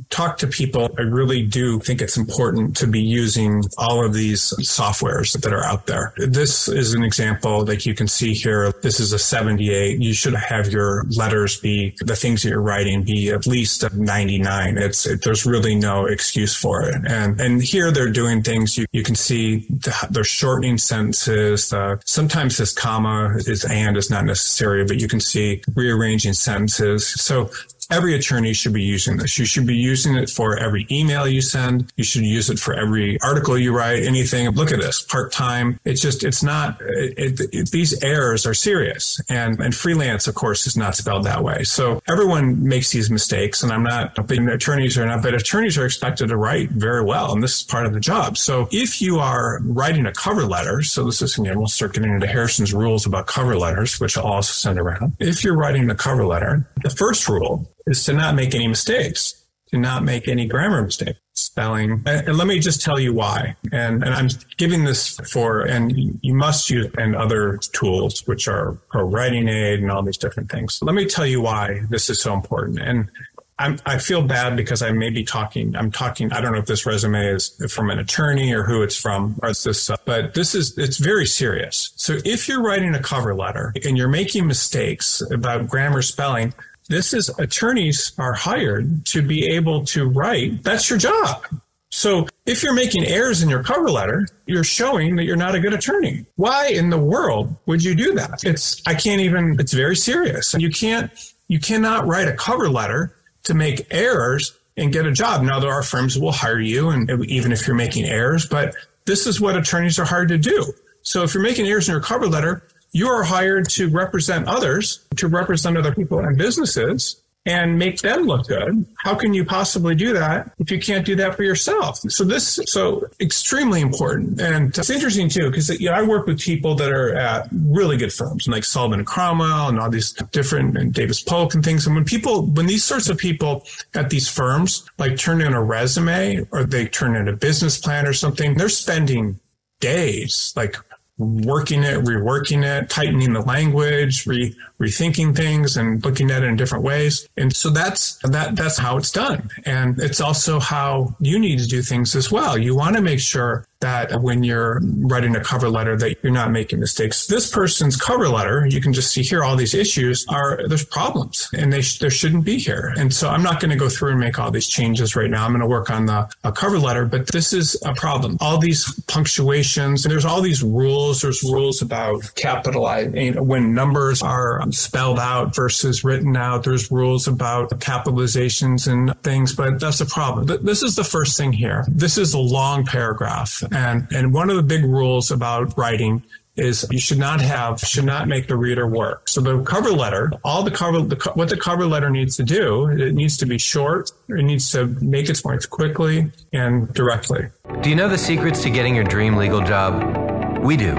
talk 0.10 0.38
to 0.40 0.48
people, 0.48 0.90
I 0.98 1.02
really 1.02 1.44
do 1.44 1.80
think 1.80 2.02
it's 2.02 2.18
important 2.18 2.76
to 2.78 2.88
be 2.88 3.02
using 3.02 3.64
all 3.78 4.04
of 4.04 4.14
these 4.14 4.54
softwares 4.62 5.40
that 5.42 5.54
are 5.54 5.64
out 5.64 5.88
there. 5.88 6.14
This 6.18 6.68
is 6.68 6.94
an 6.94 7.04
example 7.04 7.66
like 7.66 7.86
you 7.86 7.94
can 7.94 8.08
see 8.08 8.34
here. 8.34 8.72
This 8.82 9.00
is 9.00 9.14
a 9.14 9.20
78. 9.20 10.00
You 10.00 10.14
should 10.14 10.34
have 10.34 10.72
your 10.72 11.06
letters 11.16 11.60
be 11.60 11.96
the 12.02 12.16
things 12.16 12.44
that 12.44 12.50
you're 12.50 12.62
writing 12.62 13.04
be 13.04 13.30
at 13.30 13.46
least 13.46 13.84
a 13.84 13.96
99. 13.96 14.78
It's, 14.78 15.06
it, 15.06 15.24
there's 15.24 15.46
really 15.46 15.76
no 15.76 16.06
excuse 16.06 16.56
for 16.56 16.84
it. 16.84 16.96
And, 17.08 17.40
and 17.40 17.62
here 17.62 17.92
they're 17.92 18.12
doing 18.12 18.42
things 18.42 18.78
you, 18.78 18.86
you 18.92 19.04
can 19.04 19.16
see 19.16 19.68
the, 19.70 20.08
they're 20.10 20.24
shortening 20.24 20.78
sentences. 20.78 21.72
Uh, 21.72 21.98
sometimes 22.06 22.58
this 22.58 22.74
comma 22.74 23.36
is 23.46 23.66
and 23.66 23.98
is 23.98 24.10
not 24.10 24.26
necessary, 24.26 24.86
but 24.86 25.00
you 25.00 25.08
can 25.08 25.20
see 25.20 25.62
rearranging 25.76 26.34
sentences. 26.34 27.08
So 27.22 27.52
Every 27.92 28.16
attorney 28.16 28.54
should 28.54 28.74
be 28.74 28.84
using 28.84 29.18
this. 29.18 29.38
You 29.38 29.46
should 29.46 29.66
be 29.66 29.76
using 29.76 30.16
it 30.16 30.30
for 30.30 30.58
every 30.58 30.88
email 30.90 31.28
you 31.28 31.42
send. 31.42 31.92
You 31.96 32.04
should 32.04 32.24
use 32.24 32.50
it 32.50 32.60
for 32.60 32.74
every 32.74 33.20
article 33.22 33.58
you 33.58 33.76
write, 33.76 34.04
anything. 34.04 34.50
Look 34.50 34.72
at 34.72 34.80
this 34.80 35.02
part 35.02 35.32
time. 35.32 35.80
It's 35.86 36.02
just, 36.02 36.24
it's 36.24 36.44
not, 36.44 36.82
it, 36.82 37.40
it, 37.54 37.72
these 37.72 38.04
errors 38.04 38.46
are 38.46 38.54
serious. 38.54 39.22
And, 39.30 39.60
and 39.60 39.74
freelance, 39.74 40.28
of 40.28 40.36
course, 40.36 40.68
is 40.68 40.78
not 40.78 40.96
spelled 40.96 41.26
that 41.26 41.44
way. 41.44 41.64
So 41.64 42.02
everyone 42.08 42.68
makes 42.68 42.92
these 42.92 43.10
mistakes. 43.10 43.64
And 43.64 43.72
I'm 43.72 43.84
not, 43.84 44.28
being 44.28 44.48
attorneys 44.50 44.98
are 44.98 45.06
not, 45.06 45.22
but 45.22 45.34
attorneys 45.34 45.78
are 45.78 45.86
expected 45.86 46.30
to 46.30 46.38
write 46.38 46.70
very 46.70 47.04
well. 47.04 47.34
And 47.34 47.44
this 47.44 47.58
is 47.58 47.64
part 47.64 47.86
of 47.86 47.94
the 47.94 48.00
job. 48.00 48.38
So 48.38 48.68
if 48.72 49.02
you 49.02 49.20
are 49.20 49.60
writing 49.64 50.06
a 50.06 50.14
cover 50.14 50.46
letter, 50.46 50.82
so 50.82 51.06
this 51.06 51.22
is, 51.22 51.38
again, 51.38 51.58
we'll 51.58 51.68
start 51.68 51.94
getting 51.94 52.12
into 52.12 52.28
Harrison's 52.28 52.74
rules 52.74 53.06
about 53.06 53.28
cover 53.28 53.56
letters, 53.58 54.00
which 54.00 54.18
I'll 54.18 54.26
also 54.26 54.54
send 54.54 54.80
around. 54.80 55.14
If 55.20 55.44
you're 55.44 55.56
writing 55.56 55.90
a 55.90 55.96
cover 55.96 56.26
letter, 56.26 56.66
the 56.86 56.92
first 56.92 57.28
rule 57.28 57.68
is 57.88 58.04
to 58.04 58.14
not 58.14 58.36
make 58.36 58.54
any 58.54 58.68
mistakes, 58.68 59.44
to 59.72 59.78
not 59.80 60.04
make 60.04 60.28
any 60.28 60.46
grammar 60.46 60.84
mistakes, 60.84 61.20
spelling. 61.34 62.04
And, 62.06 62.38
let 62.38 62.46
me 62.46 62.60
just 62.60 62.84
tell 62.84 63.00
you 63.00 63.12
why. 63.12 63.56
And, 63.72 64.04
and 64.04 64.14
I'm 64.14 64.28
giving 64.58 64.84
this 64.84 65.18
for, 65.32 65.62
and 65.62 66.20
you 66.22 66.36
must 66.36 66.70
use 66.70 66.92
and 66.96 67.16
other 67.16 67.58
tools, 67.74 68.28
which 68.28 68.48
are 68.48 68.78
ProWritingAid 68.94 69.80
and 69.80 69.90
all 69.90 70.04
these 70.04 70.20
different 70.20 70.52
things. 70.52 70.78
Let 70.84 70.94
me 70.94 71.08
tell 71.08 71.26
you 71.26 71.42
why 71.42 71.82
this 71.90 72.08
is 72.08 72.22
so 72.22 72.36
important. 72.36 72.78
And 72.78 73.10
I'm, 73.58 73.80
I 73.86 73.98
feel 73.98 74.22
bad 74.22 74.56
because 74.56 74.84
I 74.84 74.92
may 74.92 75.10
be 75.10 75.24
talking. 75.24 75.76
I'm 75.76 75.90
talking. 75.90 76.32
I 76.34 76.42
don't 76.42 76.52
know 76.52 76.60
if 76.60 76.66
this 76.66 76.86
resume 76.86 77.26
is 77.26 77.56
from 77.74 77.90
an 77.90 77.98
attorney 77.98 78.54
or 78.54 78.64
who 78.64 78.84
it's 78.84 78.98
from, 78.98 79.40
or 79.42 79.50
it's 79.50 79.64
this. 79.64 79.90
Uh, 79.90 79.96
but 80.06 80.34
this 80.34 80.54
is 80.54 80.78
it's 80.78 80.98
very 80.98 81.26
serious. 81.26 81.94
So 81.96 82.18
if 82.26 82.50
you're 82.50 82.62
writing 82.62 82.94
a 82.94 83.02
cover 83.02 83.34
letter 83.34 83.74
and 83.86 83.98
you're 83.98 84.10
making 84.10 84.46
mistakes 84.46 85.22
about 85.32 85.70
grammar, 85.70 86.02
spelling, 86.02 86.54
this 86.88 87.14
is 87.14 87.30
attorneys 87.40 88.14
are 88.18 88.34
hired 88.34 89.06
to 89.08 89.22
be 89.22 89.48
able 89.48 89.86
to 89.86 90.08
write. 90.08 90.64
That's 90.64 90.90
your 90.90 91.00
job. 91.00 91.46
So 91.90 92.28
if 92.46 92.62
you're 92.62 92.74
making 92.74 93.06
errors 93.06 93.42
in 93.42 93.50
your 93.50 93.64
cover 93.64 93.90
letter, 93.90 94.28
you're 94.46 94.66
showing 94.66 95.16
that 95.16 95.24
you're 95.24 95.38
not 95.38 95.56
a 95.56 95.60
good 95.60 95.74
attorney. 95.74 96.26
Why 96.36 96.68
in 96.68 96.90
the 96.90 96.98
world 96.98 97.56
would 97.66 97.84
you 97.84 97.96
do 97.96 98.14
that? 98.16 98.44
It's, 98.44 98.82
I 98.86 98.96
can't 98.96 99.22
even, 99.22 99.58
it's 99.60 99.74
very 99.74 99.96
serious. 99.96 100.54
You 100.58 100.70
can't, 100.70 101.10
you 101.48 101.60
cannot 101.60 102.06
write 102.06 102.28
a 102.28 102.34
cover 102.34 102.70
letter 102.70 103.16
to 103.44 103.54
make 103.54 103.88
errors 103.92 104.58
and 104.76 104.92
get 104.92 105.06
a 105.06 105.12
job. 105.12 105.44
Now 105.44 105.60
there 105.60 105.72
are 105.72 105.84
firms 105.84 106.16
that 106.16 106.22
will 106.22 106.34
hire 106.34 106.60
you 106.60 106.90
and 106.90 107.10
even 107.26 107.52
if 107.52 107.66
you're 107.66 107.78
making 107.78 108.06
errors, 108.06 108.46
but 108.46 108.76
this 109.06 109.26
is 109.26 109.40
what 109.40 109.56
attorneys 109.56 109.98
are 109.98 110.06
hired 110.06 110.28
to 110.30 110.38
do. 110.38 110.74
So 111.02 111.24
if 111.24 111.34
you're 111.34 111.44
making 111.44 111.68
errors 111.68 111.88
in 111.88 111.94
your 111.94 112.02
cover 112.02 112.28
letter, 112.28 112.64
you 112.92 113.08
are 113.08 113.24
hired 113.24 113.70
to 113.70 113.90
represent 113.90 114.48
others, 114.48 115.06
to 115.18 115.28
represent 115.28 115.78
other 115.78 115.94
people 115.94 116.20
and 116.20 116.38
businesses 116.38 117.22
and 117.46 117.78
make 117.78 118.02
them 118.02 118.24
look 118.24 118.48
good. 118.48 118.86
How 119.04 119.14
can 119.14 119.34
you 119.34 119.46
possibly 119.46 119.94
do 119.94 120.14
that 120.14 120.52
if 120.58 120.72
you 120.72 120.80
can't 120.80 121.06
do 121.06 121.16
that 121.18 121.36
for 121.36 121.44
yourself? 121.44 122.00
So 122.00 122.24
this, 122.24 122.60
so 122.66 123.08
extremely 123.20 123.82
important. 123.82 124.42
And 124.42 124.76
it's 124.76 124.90
interesting 124.90 125.30
too, 125.30 125.52
because 125.52 125.70
you 125.80 125.90
know, 125.90 125.96
I 125.96 126.02
work 126.02 126.26
with 126.26 126.40
people 126.40 126.74
that 126.76 126.92
are 126.92 127.14
at 127.16 127.48
really 127.52 127.98
good 127.98 128.12
firms 128.12 128.48
like 128.48 128.64
Sullivan 128.64 129.06
Cromwell 129.06 129.70
and 129.70 129.80
all 129.80 129.92
these 129.92 130.14
different 130.32 130.76
and 130.76 130.92
Davis 130.92 131.22
Polk 131.22 131.54
and 131.54 131.64
things. 131.64 131.86
And 131.86 131.96
when 131.96 132.06
people, 132.06 132.48
when 132.48 132.66
these 132.66 132.84
sorts 132.84 133.10
of 133.10 133.18
people 133.18 133.66
at 133.94 134.10
these 134.10 134.28
firms 134.28 134.90
like 134.98 135.16
turn 135.16 135.42
in 135.42 135.54
a 135.54 135.64
resume 135.64 136.48
or 136.52 136.64
they 136.64 136.88
turn 136.88 137.16
in 137.16 137.28
a 137.28 137.34
business 137.34 137.78
plan 137.78 138.08
or 138.08 138.14
something, 138.14 138.56
they're 138.56 138.70
spending 138.70 139.40
days 139.80 140.52
like 140.56 140.78
working 141.18 141.84
it, 141.84 142.04
reworking 142.04 142.64
it, 142.64 142.90
tightening 142.90 143.34
the 143.34 143.42
language, 143.42 144.28
re, 144.28 144.56
rethinking 144.80 145.36
things 145.36 145.78
and 145.78 146.04
looking 146.04 146.30
at 146.30 146.44
it 146.44 146.48
in 146.48 146.56
different 146.56 146.84
ways. 146.84 147.28
And 147.38 147.56
so 147.56 147.70
that's 147.70 148.18
that 148.24 148.56
that's 148.56 148.78
how 148.78 148.98
it's 148.98 149.12
done. 149.12 149.50
And 149.66 150.00
it's 150.00 150.20
also 150.20 150.60
how 150.60 151.16
you 151.20 151.40
need 151.40 151.60
to 151.60 151.68
do 151.68 151.82
things 151.82 152.16
as 152.16 152.32
well. 152.32 152.58
You 152.58 152.76
want 152.76 152.96
to 152.98 153.02
make 153.02 153.20
sure 153.20 153.66
that 153.82 154.22
when 154.22 154.44
you're 154.44 154.80
writing 155.00 155.36
a 155.36 155.44
cover 155.44 155.70
letter 155.70 155.98
that 155.98 156.18
you're 156.24 156.32
not 156.32 156.52
making 156.52 156.80
mistakes. 156.80 157.28
This 157.28 157.52
person's 157.52 157.98
cover 157.98 158.30
letter, 158.30 158.66
you 158.68 158.82
can 158.82 158.94
just 158.94 159.12
see 159.12 159.22
here 159.22 159.44
all 159.44 159.56
these 159.56 159.74
issues 159.74 160.26
are 160.30 160.62
there's 160.68 160.86
problems 160.86 161.50
and 161.54 161.72
they 161.72 161.82
sh- 161.82 162.00
there 162.00 162.10
shouldn't 162.10 162.46
be 162.46 162.58
here. 162.58 162.94
And 162.98 163.14
so 163.14 163.30
I'm 163.30 163.44
not 163.44 163.60
going 163.60 163.72
to 163.72 163.78
go 163.78 163.90
through 163.90 164.12
and 164.12 164.20
make 164.20 164.40
all 164.40 164.50
these 164.52 164.70
changes 164.70 165.16
right 165.16 165.30
now. 165.30 165.46
I'm 165.46 165.52
going 165.52 165.62
to 165.62 165.68
work 165.68 165.90
on 165.90 166.06
the 166.06 166.28
cover 166.56 166.80
letter, 166.80 167.06
but 167.06 167.28
this 167.28 167.54
is 167.54 167.78
a 167.86 167.94
problem. 167.94 168.38
All 168.40 168.58
these 168.58 169.00
punctuations, 169.08 170.04
there's 170.04 170.26
all 170.26 170.42
these 170.42 170.64
rules. 170.64 171.22
There's 171.22 171.44
rules 171.44 171.82
about 171.82 172.32
capitalizing 172.36 173.46
when 173.46 173.74
numbers 173.74 174.22
are 174.22 174.64
spelled 174.72 175.20
out 175.20 175.56
versus 175.56 176.04
written 176.04 176.36
out. 176.38 176.64
There's 176.64 176.92
rules 176.92 177.28
about 177.28 177.70
capitalizations 177.82 178.92
and 178.92 179.20
things, 179.22 179.54
but 179.54 179.80
that's 179.80 180.02
a 180.02 180.06
problem. 180.06 180.66
This 180.66 180.82
is 180.82 180.96
the 180.96 181.04
first 181.04 181.38
thing 181.38 181.52
here. 181.52 181.86
This 181.88 182.18
is 182.18 182.34
a 182.34 182.40
long 182.40 182.86
paragraph 182.86 183.64
and, 183.72 184.08
and 184.12 184.34
one 184.34 184.50
of 184.50 184.56
the 184.56 184.64
big 184.64 184.84
rules 184.84 185.32
about 185.32 185.78
writing 185.78 186.24
is 186.56 186.88
you 186.90 187.00
should 187.00 187.18
not 187.18 187.42
have 187.42 187.80
should 187.80 188.06
not 188.06 188.28
make 188.28 188.48
the 188.48 188.56
reader 188.56 188.88
work. 188.88 189.28
So 189.28 189.42
the 189.42 189.62
cover 189.64 189.92
letter, 189.92 190.32
all 190.44 190.64
the 190.64 190.72
cover 190.72 191.02
the, 191.02 191.32
what 191.34 191.50
the 191.50 191.58
cover 191.58 191.86
letter 191.86 192.10
needs 192.10 192.38
to 192.38 192.44
do, 192.44 192.88
it 192.88 193.14
needs 193.14 193.38
to 193.38 193.46
be 193.46 193.58
short. 193.58 194.12
It 194.30 194.44
needs 194.44 194.72
to 194.72 194.88
make 195.02 195.30
its 195.30 195.42
points 195.42 195.66
quickly 195.66 196.32
and 196.54 196.94
directly. 196.94 197.48
Do 197.82 197.90
you 197.90 197.96
know 197.96 198.08
the 198.08 198.18
secrets 198.18 198.64
to 198.64 198.70
getting 198.70 198.96
your 198.96 199.04
dream 199.04 199.36
legal 199.36 199.62
job? 199.62 200.64
We 200.64 200.78
do. 200.78 200.96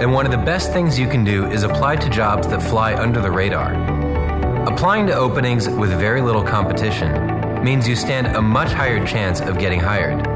And 0.00 0.14
one 0.14 0.24
of 0.24 0.32
the 0.32 0.38
best 0.38 0.72
things 0.72 0.98
you 0.98 1.08
can 1.08 1.24
do 1.24 1.46
is 1.46 1.62
apply 1.62 1.96
to 1.96 2.08
jobs 2.08 2.46
that 2.48 2.62
fly 2.62 2.94
under 2.94 3.20
the 3.20 3.30
radar. 3.30 3.74
Applying 4.66 5.06
to 5.08 5.14
openings 5.14 5.68
with 5.68 5.90
very 5.90 6.22
little 6.22 6.44
competition 6.44 7.62
means 7.62 7.86
you 7.86 7.96
stand 7.96 8.28
a 8.28 8.40
much 8.40 8.72
higher 8.72 9.04
chance 9.06 9.40
of 9.40 9.58
getting 9.58 9.80
hired. 9.80 10.29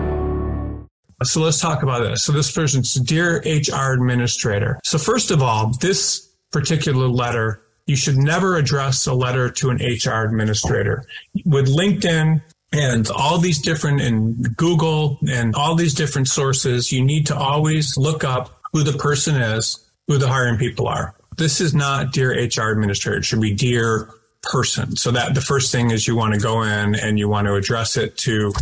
So 1.24 1.40
let's 1.40 1.60
talk 1.60 1.82
about 1.82 2.00
this. 2.00 2.24
So 2.24 2.32
this 2.32 2.50
person's 2.50 2.94
Dear 2.94 3.42
HR 3.46 3.92
Administrator. 3.92 4.80
So 4.82 4.98
first 4.98 5.30
of 5.30 5.42
all, 5.42 5.72
this 5.80 6.30
particular 6.50 7.06
letter, 7.06 7.62
you 7.86 7.96
should 7.96 8.16
never 8.16 8.56
address 8.56 9.06
a 9.06 9.14
letter 9.14 9.50
to 9.50 9.70
an 9.70 9.76
HR 9.76 10.24
administrator. 10.24 11.04
With 11.44 11.68
LinkedIn, 11.68 12.42
and 12.72 13.08
all 13.10 13.38
these 13.38 13.58
different 13.58 14.00
in 14.00 14.34
Google 14.56 15.18
and 15.28 15.54
all 15.54 15.74
these 15.74 15.94
different 15.94 16.28
sources, 16.28 16.92
you 16.92 17.04
need 17.04 17.26
to 17.26 17.36
always 17.36 17.96
look 17.96 18.24
up 18.24 18.60
who 18.72 18.82
the 18.82 18.98
person 18.98 19.36
is, 19.36 19.78
who 20.08 20.18
the 20.18 20.28
hiring 20.28 20.58
people 20.58 20.88
are. 20.88 21.14
This 21.36 21.60
is 21.60 21.74
not 21.74 22.12
dear 22.12 22.30
HR 22.30 22.70
administrator. 22.70 23.18
It 23.18 23.24
should 23.24 23.40
be 23.40 23.54
dear 23.54 24.08
person. 24.42 24.96
So 24.96 25.10
that 25.12 25.34
the 25.34 25.40
first 25.40 25.70
thing 25.72 25.90
is 25.90 26.06
you 26.06 26.16
want 26.16 26.34
to 26.34 26.40
go 26.40 26.62
in 26.62 26.94
and 26.94 27.18
you 27.18 27.28
want 27.28 27.46
to 27.46 27.54
address 27.54 27.96
it 27.96 28.16
to 28.18 28.52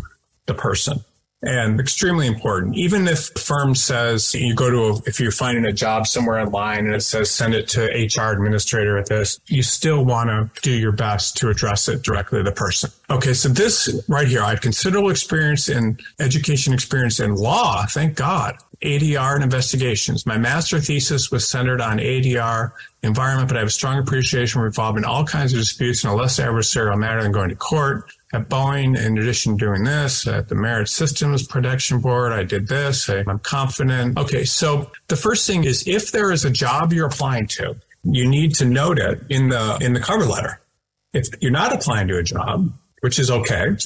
the 0.47 0.55
person 0.55 1.05
and 1.43 1.81
extremely 1.81 2.27
important. 2.27 2.77
Even 2.77 3.09
if 3.09 3.33
the 3.33 3.41
firm 3.41 3.75
says 3.75 4.35
you 4.35 4.55
go 4.55 4.71
to, 4.71 4.79
a, 4.79 5.03
if 5.07 5.21
you're 5.21 5.33
finding 5.33 5.65
a 5.65 5.73
job 5.73 6.07
somewhere 6.07 6.39
online 6.39 6.87
and 6.87 6.95
it 6.95 7.01
says 7.01 7.31
send 7.31 7.55
it 7.55 7.69
to 7.69 7.83
HR 7.85 8.33
administrator 8.33 8.99
at 8.99 9.07
this, 9.07 9.41
you 9.47 9.63
still 9.63 10.05
want 10.05 10.29
to 10.29 10.61
do 10.63 10.73
your 10.73 10.93
best 10.93 11.37
to 11.39 11.49
address 11.49 11.89
it 11.89 12.03
directly 12.03 12.41
to 12.41 12.43
the 12.43 12.53
person. 12.53 12.91
Okay. 13.09 13.33
So 13.33 13.49
this 13.49 14.03
right 14.09 14.29
here, 14.29 14.43
I 14.43 14.51
have 14.51 14.61
considerable 14.61 15.11
experience 15.11 15.69
in 15.69 15.99
education 16.19 16.75
experience 16.75 17.21
in 17.21 17.35
law. 17.35 17.87
Thank 17.87 18.17
God. 18.17 18.57
ADR 18.83 19.35
and 19.35 19.45
investigations. 19.45 20.25
My 20.25 20.39
master 20.39 20.81
thesis 20.81 21.31
was 21.31 21.47
centered 21.47 21.83
on 21.83 21.99
ADR 21.99 22.73
environment, 23.03 23.49
but 23.49 23.57
I 23.57 23.61
have 23.61 23.69
a 23.69 23.73
strong 23.73 23.99
appreciation 23.99 24.73
for 24.73 25.07
all 25.07 25.25
kinds 25.25 25.53
of 25.53 25.59
disputes 25.59 26.03
in 26.03 26.11
a 26.11 26.15
less 26.15 26.39
adversarial 26.39 26.99
manner 26.99 27.23
than 27.23 27.33
going 27.33 27.51
to 27.51 27.57
court. 27.57 28.11
At 28.33 28.49
Boeing, 28.49 28.97
in 28.97 29.19
addition 29.19 29.59
to 29.59 29.65
doing 29.67 29.83
this, 29.83 30.27
at 30.27 30.49
the 30.49 30.55
Merit 30.55 30.89
Systems 30.89 31.45
Protection 31.45 31.99
Board, 32.01 32.33
I 32.33 32.45
did 32.45 32.69
this. 32.69 33.11
I, 33.11 33.25
I'm 33.27 33.41
confident. 33.41 34.17
Okay, 34.17 34.45
so 34.45 34.93
the 35.09 35.17
first 35.17 35.49
thing 35.49 35.65
is 35.65 35.87
if 35.89 36.13
there 36.13 36.31
is 36.31 36.45
a 36.45 36.51
job 36.51 36.93
you're 36.93 37.09
applying 37.09 37.49
to, 37.49 37.75
you 38.05 38.29
need 38.29 38.55
to 38.57 38.65
note 38.65 38.99
it 38.99 39.21
in 39.29 39.49
the 39.49 39.79
in 39.81 39.95
the 39.95 40.01
cover 40.01 40.25
letter. 40.25 40.61
If 41.13 41.29
you're 41.41 41.51
not 41.51 41.73
applying 41.73 42.07
to 42.09 42.19
a 42.19 42.23
job, 42.23 42.73
which 43.01 43.19
is 43.19 43.31
okay, 43.31 43.77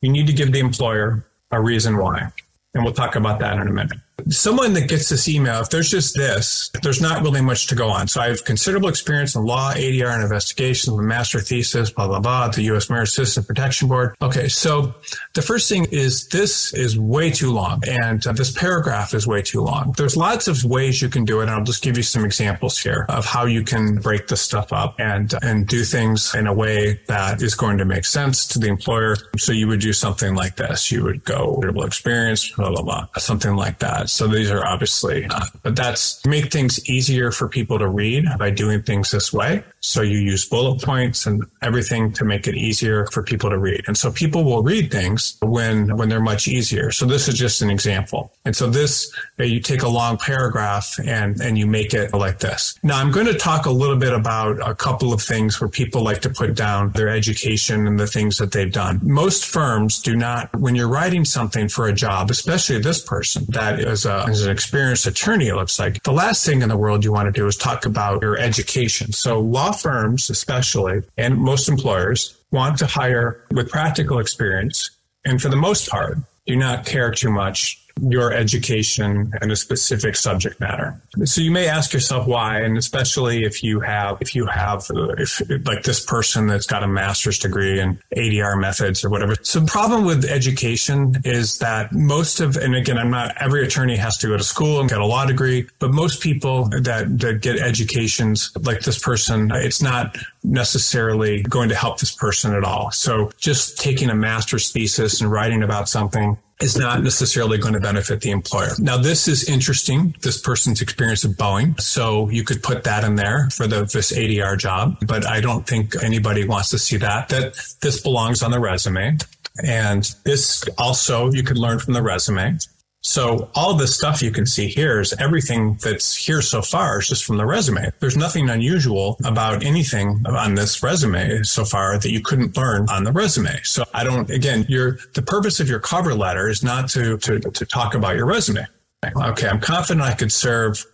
you 0.00 0.12
need 0.12 0.28
to 0.28 0.32
give 0.32 0.52
the 0.52 0.60
employer 0.60 1.26
a 1.50 1.60
reason 1.60 1.98
why. 1.98 2.32
And 2.74 2.84
we'll 2.84 2.94
talk 2.94 3.16
about 3.16 3.40
that 3.40 3.58
in 3.58 3.66
a 3.66 3.72
minute 3.72 3.98
someone 4.28 4.72
that 4.74 4.88
gets 4.88 5.08
this 5.08 5.28
email, 5.28 5.60
if 5.60 5.70
there's 5.70 5.90
just 5.90 6.14
this, 6.14 6.70
there's 6.82 7.00
not 7.00 7.22
really 7.22 7.40
much 7.40 7.66
to 7.68 7.74
go 7.74 7.88
on. 7.88 8.08
So 8.08 8.20
I 8.20 8.28
have 8.28 8.44
considerable 8.44 8.88
experience 8.88 9.34
in 9.34 9.44
law, 9.44 9.72
ADR, 9.72 10.12
and 10.12 10.22
investigations, 10.22 10.96
a 10.96 11.02
master 11.02 11.40
thesis, 11.40 11.90
blah, 11.90 12.08
blah, 12.08 12.20
blah, 12.20 12.48
the 12.48 12.62
U.S. 12.64 12.90
Merit 12.90 13.08
System 13.08 13.44
Protection 13.44 13.88
Board. 13.88 14.14
Okay. 14.20 14.48
So 14.48 14.94
the 15.34 15.42
first 15.42 15.68
thing 15.68 15.86
is 15.90 16.28
this 16.28 16.74
is 16.74 16.98
way 16.98 17.30
too 17.30 17.52
long 17.52 17.82
and 17.86 18.26
uh, 18.26 18.32
this 18.32 18.50
paragraph 18.50 19.14
is 19.14 19.26
way 19.26 19.42
too 19.42 19.60
long. 19.60 19.94
There's 19.96 20.16
lots 20.16 20.48
of 20.48 20.64
ways 20.64 21.00
you 21.00 21.08
can 21.08 21.24
do 21.24 21.40
it. 21.40 21.44
And 21.44 21.50
I'll 21.50 21.64
just 21.64 21.82
give 21.82 21.96
you 21.96 22.02
some 22.02 22.24
examples 22.24 22.78
here 22.78 23.06
of 23.08 23.24
how 23.24 23.44
you 23.46 23.62
can 23.62 23.96
break 23.96 24.26
this 24.26 24.40
stuff 24.40 24.72
up 24.72 24.96
and, 24.98 25.32
and 25.42 25.66
do 25.66 25.84
things 25.84 26.34
in 26.34 26.46
a 26.46 26.52
way 26.52 27.00
that 27.06 27.40
is 27.42 27.54
going 27.54 27.78
to 27.78 27.84
make 27.84 28.04
sense 28.04 28.46
to 28.48 28.58
the 28.58 28.68
employer. 28.68 29.16
So 29.36 29.52
you 29.52 29.68
would 29.68 29.80
do 29.80 29.92
something 29.92 30.34
like 30.34 30.56
this. 30.56 30.90
You 30.90 31.04
would 31.04 31.24
go 31.24 31.62
experience, 31.84 32.50
blah, 32.50 32.70
blah, 32.70 32.82
blah, 32.82 33.06
something 33.16 33.54
like 33.54 33.78
that. 33.78 34.07
So 34.08 34.26
these 34.26 34.50
are 34.50 34.66
obviously, 34.66 35.26
uh, 35.30 35.46
but 35.62 35.76
that's 35.76 36.24
make 36.26 36.50
things 36.50 36.88
easier 36.88 37.30
for 37.30 37.48
people 37.48 37.78
to 37.78 37.88
read 37.88 38.26
by 38.38 38.50
doing 38.50 38.82
things 38.82 39.10
this 39.10 39.32
way. 39.32 39.62
So 39.80 40.02
you 40.02 40.18
use 40.18 40.48
bullet 40.48 40.82
points 40.82 41.26
and 41.26 41.44
everything 41.62 42.12
to 42.14 42.24
make 42.24 42.46
it 42.48 42.54
easier 42.54 43.06
for 43.06 43.22
people 43.22 43.50
to 43.50 43.58
read. 43.58 43.84
And 43.86 43.96
so 43.96 44.10
people 44.10 44.44
will 44.44 44.62
read 44.62 44.90
things 44.90 45.36
when, 45.40 45.96
when 45.96 46.08
they're 46.08 46.20
much 46.20 46.48
easier. 46.48 46.90
So 46.90 47.06
this 47.06 47.28
is 47.28 47.34
just 47.34 47.62
an 47.62 47.70
example. 47.70 48.32
And 48.44 48.56
so 48.56 48.68
this, 48.68 49.12
uh, 49.38 49.44
you 49.44 49.60
take 49.60 49.82
a 49.82 49.88
long 49.88 50.16
paragraph 50.16 50.98
and, 51.04 51.40
and 51.40 51.56
you 51.58 51.66
make 51.66 51.94
it 51.94 52.12
like 52.12 52.38
this. 52.40 52.78
Now 52.82 52.98
I'm 52.98 53.10
going 53.10 53.26
to 53.26 53.34
talk 53.34 53.66
a 53.66 53.70
little 53.70 53.96
bit 53.96 54.12
about 54.12 54.66
a 54.66 54.74
couple 54.74 55.12
of 55.12 55.22
things 55.22 55.60
where 55.60 55.68
people 55.68 56.02
like 56.02 56.22
to 56.22 56.30
put 56.30 56.54
down 56.54 56.90
their 56.92 57.08
education 57.08 57.86
and 57.86 58.00
the 58.00 58.06
things 58.06 58.38
that 58.38 58.52
they've 58.52 58.72
done. 58.72 59.00
Most 59.02 59.46
firms 59.46 60.00
do 60.00 60.16
not, 60.16 60.54
when 60.56 60.74
you're 60.74 60.88
writing 60.88 61.24
something 61.24 61.68
for 61.68 61.86
a 61.86 61.92
job, 61.92 62.30
especially 62.30 62.78
this 62.80 63.02
person 63.02 63.44
that 63.50 63.78
is 63.78 63.97
as, 63.98 64.06
a, 64.06 64.28
as 64.28 64.42
an 64.42 64.50
experienced 64.50 65.06
attorney, 65.06 65.48
it 65.48 65.54
looks 65.54 65.78
like 65.78 66.02
the 66.02 66.12
last 66.12 66.44
thing 66.44 66.62
in 66.62 66.68
the 66.68 66.76
world 66.76 67.04
you 67.04 67.12
want 67.12 67.26
to 67.26 67.32
do 67.32 67.46
is 67.46 67.56
talk 67.56 67.86
about 67.86 68.22
your 68.22 68.38
education. 68.38 69.12
So 69.12 69.40
law 69.40 69.72
firms, 69.72 70.30
especially, 70.30 71.02
and 71.16 71.38
most 71.38 71.68
employers 71.68 72.36
want 72.50 72.78
to 72.78 72.86
hire 72.86 73.44
with 73.50 73.70
practical 73.70 74.18
experience. 74.18 74.90
And 75.24 75.42
for 75.42 75.48
the 75.48 75.56
most 75.56 75.88
part, 75.88 76.18
do 76.46 76.56
not 76.56 76.86
care 76.86 77.10
too 77.10 77.30
much 77.30 77.84
your 78.02 78.32
education 78.32 79.32
and 79.40 79.52
a 79.52 79.56
specific 79.56 80.16
subject 80.16 80.60
matter. 80.60 81.00
So 81.24 81.40
you 81.40 81.50
may 81.50 81.68
ask 81.68 81.92
yourself 81.92 82.26
why, 82.26 82.60
and 82.60 82.76
especially 82.76 83.44
if 83.44 83.62
you 83.62 83.80
have, 83.80 84.18
if 84.20 84.34
you 84.34 84.46
have, 84.46 84.86
uh, 84.90 85.14
if 85.18 85.40
like 85.66 85.82
this 85.82 86.04
person 86.04 86.46
that's 86.46 86.66
got 86.66 86.82
a 86.82 86.88
master's 86.88 87.38
degree 87.38 87.80
in 87.80 87.98
ADR 88.16 88.60
methods 88.60 89.04
or 89.04 89.10
whatever. 89.10 89.34
So 89.42 89.60
the 89.60 89.66
problem 89.66 90.04
with 90.04 90.24
education 90.24 91.16
is 91.24 91.58
that 91.58 91.92
most 91.92 92.40
of, 92.40 92.56
and 92.56 92.74
again, 92.74 92.98
I'm 92.98 93.10
not, 93.10 93.36
every 93.40 93.64
attorney 93.64 93.96
has 93.96 94.16
to 94.18 94.28
go 94.28 94.36
to 94.36 94.44
school 94.44 94.80
and 94.80 94.88
get 94.88 94.98
a 94.98 95.06
law 95.06 95.26
degree, 95.26 95.68
but 95.78 95.92
most 95.92 96.22
people 96.22 96.66
that, 96.66 97.18
that 97.18 97.40
get 97.40 97.58
educations 97.58 98.52
like 98.62 98.80
this 98.80 98.98
person, 98.98 99.50
it's 99.54 99.82
not 99.82 100.16
necessarily 100.44 101.42
going 101.42 101.68
to 101.68 101.74
help 101.74 101.98
this 101.98 102.12
person 102.12 102.54
at 102.54 102.64
all. 102.64 102.90
So 102.90 103.30
just 103.38 103.78
taking 103.78 104.10
a 104.10 104.14
master's 104.14 104.70
thesis 104.70 105.20
and 105.20 105.30
writing 105.30 105.62
about 105.62 105.88
something 105.88 106.38
is 106.60 106.76
not 106.76 107.02
necessarily 107.02 107.56
going 107.56 107.74
to 107.74 107.80
benefit 107.80 108.20
the 108.20 108.30
employer. 108.30 108.70
Now, 108.78 108.96
this 108.96 109.28
is 109.28 109.48
interesting. 109.48 110.14
This 110.22 110.40
person's 110.40 110.82
experience 110.82 111.24
at 111.24 111.32
Boeing. 111.32 111.80
So 111.80 112.28
you 112.30 112.42
could 112.42 112.62
put 112.62 112.84
that 112.84 113.04
in 113.04 113.14
there 113.14 113.48
for 113.50 113.66
the, 113.66 113.82
this 113.84 114.12
ADR 114.12 114.58
job, 114.58 114.96
but 115.06 115.26
I 115.26 115.40
don't 115.40 115.66
think 115.66 116.02
anybody 116.02 116.46
wants 116.46 116.70
to 116.70 116.78
see 116.78 116.96
that. 116.96 117.28
That 117.28 117.54
this 117.80 118.00
belongs 118.00 118.42
on 118.42 118.50
the 118.50 118.60
resume. 118.60 119.18
And 119.64 120.04
this 120.24 120.64
also 120.78 121.30
you 121.32 121.42
could 121.42 121.58
learn 121.58 121.78
from 121.78 121.94
the 121.94 122.02
resume. 122.02 122.58
So 123.02 123.50
all 123.54 123.74
this 123.74 123.94
stuff 123.94 124.22
you 124.22 124.30
can 124.30 124.44
see 124.44 124.66
here 124.66 125.00
is 125.00 125.14
everything 125.18 125.78
that's 125.82 126.16
here 126.16 126.42
so 126.42 126.62
far 126.62 126.98
is 126.98 127.08
just 127.08 127.24
from 127.24 127.36
the 127.36 127.46
resume. 127.46 127.90
There's 128.00 128.16
nothing 128.16 128.50
unusual 128.50 129.16
about 129.24 129.62
anything 129.62 130.24
on 130.26 130.56
this 130.56 130.82
resume 130.82 131.42
so 131.44 131.64
far 131.64 131.98
that 131.98 132.10
you 132.10 132.20
couldn't 132.20 132.56
learn 132.56 132.88
on 132.90 133.04
the 133.04 133.12
resume. 133.12 133.60
So 133.62 133.84
I 133.94 134.02
don't, 134.02 134.28
again, 134.30 134.66
your, 134.68 134.98
the 135.14 135.22
purpose 135.22 135.60
of 135.60 135.68
your 135.68 135.78
cover 135.78 136.14
letter 136.14 136.48
is 136.48 136.62
not 136.62 136.88
to, 136.90 137.18
to, 137.18 137.38
to 137.38 137.66
talk 137.66 137.94
about 137.94 138.16
your 138.16 138.26
resume. 138.26 138.66
Okay. 139.04 139.48
I'm 139.48 139.60
confident 139.60 140.02
I 140.02 140.14
could 140.14 140.32
serve 140.32 140.84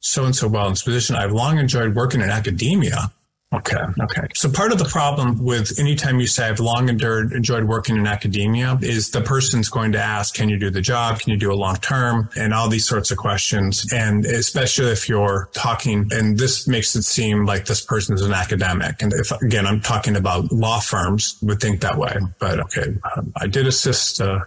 so 0.00 0.26
and 0.26 0.36
so 0.36 0.48
well 0.48 0.66
in 0.66 0.72
this 0.72 0.82
position. 0.82 1.16
I've 1.16 1.32
long 1.32 1.58
enjoyed 1.58 1.94
working 1.94 2.20
in 2.20 2.28
academia 2.28 3.10
Okay. 3.54 3.76
Okay. 4.00 4.26
So 4.34 4.50
part 4.50 4.72
of 4.72 4.78
the 4.78 4.84
problem 4.84 5.42
with 5.42 5.78
anytime 5.78 6.18
you 6.20 6.26
say 6.26 6.48
I've 6.48 6.60
long 6.60 6.88
endured, 6.88 7.32
enjoyed 7.32 7.64
working 7.64 7.96
in 7.96 8.06
academia 8.06 8.78
is 8.82 9.10
the 9.10 9.20
person's 9.20 9.68
going 9.68 9.92
to 9.92 9.98
ask, 10.00 10.34
can 10.34 10.48
you 10.48 10.58
do 10.58 10.70
the 10.70 10.80
job? 10.80 11.20
Can 11.20 11.32
you 11.32 11.38
do 11.38 11.52
it 11.52 11.56
long 11.56 11.76
term? 11.76 12.28
And 12.36 12.52
all 12.52 12.68
these 12.68 12.86
sorts 12.86 13.10
of 13.10 13.18
questions. 13.18 13.92
And 13.92 14.24
especially 14.26 14.90
if 14.90 15.08
you're 15.08 15.48
talking, 15.52 16.08
and 16.10 16.36
this 16.38 16.66
makes 16.66 16.96
it 16.96 17.02
seem 17.02 17.46
like 17.46 17.66
this 17.66 17.80
person 17.80 18.14
is 18.14 18.22
an 18.22 18.32
academic. 18.32 19.02
And 19.02 19.12
if, 19.12 19.30
again, 19.42 19.66
I'm 19.66 19.80
talking 19.80 20.16
about 20.16 20.50
law 20.50 20.80
firms 20.80 21.38
would 21.42 21.60
think 21.60 21.80
that 21.80 21.96
way, 21.96 22.16
but 22.38 22.60
okay. 22.60 22.96
Um, 23.16 23.32
I 23.36 23.46
did 23.46 23.66
assist, 23.66 24.20
uh, 24.20 24.40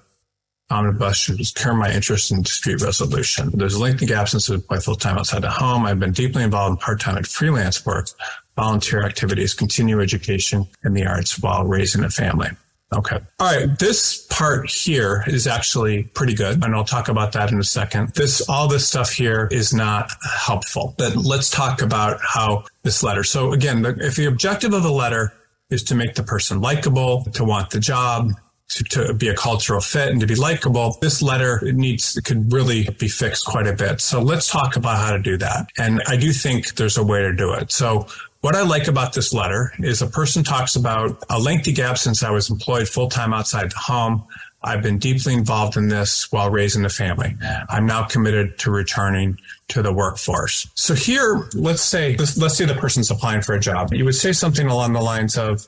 omnibus 0.70 1.18
should 1.18 1.40
curb 1.56 1.78
my 1.78 1.92
interest 1.94 2.32
in 2.32 2.42
dispute 2.42 2.82
resolution. 2.82 3.52
There's 3.54 3.76
a 3.76 3.80
lengthy 3.82 4.14
absence 4.14 4.50
of 4.50 4.70
my 4.70 4.80
full 4.80 4.96
time 4.96 5.18
outside 5.18 5.44
the 5.44 5.50
home. 5.50 5.86
I've 5.86 6.00
been 6.00 6.12
deeply 6.12 6.44
involved 6.44 6.72
in 6.72 6.78
part 6.78 7.00
time 7.00 7.16
and 7.16 7.26
freelance 7.26 7.86
work 7.86 8.10
volunteer 8.58 9.06
activities, 9.06 9.54
continue 9.54 10.02
education 10.02 10.68
in 10.84 10.94
the 10.94 11.06
arts 11.06 11.40
while 11.40 11.64
raising 11.64 12.04
a 12.04 12.10
family. 12.10 12.50
Okay. 12.94 13.20
All 13.40 13.54
right. 13.54 13.78
This 13.78 14.26
part 14.30 14.70
here 14.70 15.24
is 15.28 15.46
actually 15.46 16.04
pretty 16.04 16.34
good. 16.34 16.64
And 16.64 16.74
I'll 16.74 16.86
talk 16.86 17.10
about 17.10 17.34
that 17.34 17.52
in 17.52 17.60
a 17.60 17.64
second. 17.64 18.14
This, 18.16 18.42
all 18.50 18.68
this 18.68 18.88
stuff 18.88 19.12
here 19.12 19.48
is 19.52 19.74
not 19.74 20.10
helpful, 20.24 20.96
but 20.98 21.16
let's 21.16 21.50
talk 21.50 21.82
about 21.82 22.20
how 22.22 22.64
this 22.84 23.04
letter. 23.04 23.24
So 23.24 23.52
again, 23.52 23.86
if 23.86 24.16
the 24.16 24.26
objective 24.26 24.74
of 24.74 24.84
the 24.84 24.92
letter 24.92 25.34
is 25.70 25.84
to 25.84 25.96
make 25.96 26.16
the 26.16 26.24
person 26.24 26.62
likable, 26.62 27.26
to 27.34 27.44
want 27.44 27.72
the 27.72 27.80
job, 27.82 28.32
to, 28.70 28.84
to, 28.84 29.14
be 29.14 29.28
a 29.30 29.36
cultural 29.36 29.80
fit 29.80 30.10
and 30.10 30.20
to 30.22 30.28
be 30.28 30.36
likable, 30.36 30.98
this 31.02 31.22
letter 31.22 31.62
needs 31.64 32.20
could 32.24 32.52
really 32.52 32.88
be 33.00 33.08
fixed 33.08 33.46
quite 33.46 33.68
a 33.68 33.74
bit. 33.74 34.02
So 34.02 34.22
let's 34.22 34.50
talk 34.50 34.76
about 34.76 34.98
how 34.98 35.12
to 35.12 35.20
do 35.20 35.38
that. 35.38 35.70
And 35.78 36.02
I 36.08 36.18
do 36.18 36.32
think 36.32 36.76
there's 36.76 36.98
a 36.98 37.04
way 37.04 37.22
to 37.22 37.34
do 37.34 37.54
it. 37.54 37.72
So 37.72 38.08
what 38.42 38.56
I 38.56 38.62
like 38.64 38.88
about 38.88 39.14
this 39.14 39.34
letter 39.34 39.74
is 39.80 40.02
a 40.02 40.08
person 40.08 40.44
talks 40.44 40.76
about 40.76 41.24
a 41.30 41.40
lengthy 41.40 41.74
gap 41.74 41.98
since 41.98 42.24
I 42.24 42.30
was 42.30 42.50
employed 42.50 42.88
full 42.88 43.10
time 43.10 43.34
outside 43.34 43.72
the 43.72 43.78
home. 43.78 44.26
I've 44.64 44.82
been 44.82 44.98
deeply 44.98 45.34
involved 45.34 45.78
in 45.78 45.88
this 45.88 46.32
while 46.32 46.50
raising 46.50 46.84
a 46.84 46.90
family. 46.90 47.36
I'm 47.70 47.86
now 47.86 48.04
committed 48.04 48.58
to 48.60 48.72
returning 48.72 49.38
to 49.70 49.82
the 49.82 49.94
workforce. 49.94 50.68
So 50.76 50.94
here, 50.94 51.48
let's 51.54 51.82
say, 51.82 52.16
let's, 52.18 52.38
let's 52.38 52.58
say 52.58 52.66
the 52.66 52.74
person's 52.74 53.12
applying 53.12 53.42
for 53.42 53.54
a 53.54 53.60
job. 53.60 53.94
You 53.94 54.06
would 54.06 54.16
say 54.16 54.34
something 54.34 54.68
along 54.68 54.94
the 54.94 55.02
lines 55.02 55.38
of, 55.38 55.68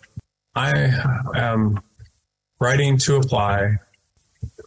I 0.55 0.91
am 1.35 1.79
writing 2.59 2.97
to 2.99 3.17
apply 3.17 3.77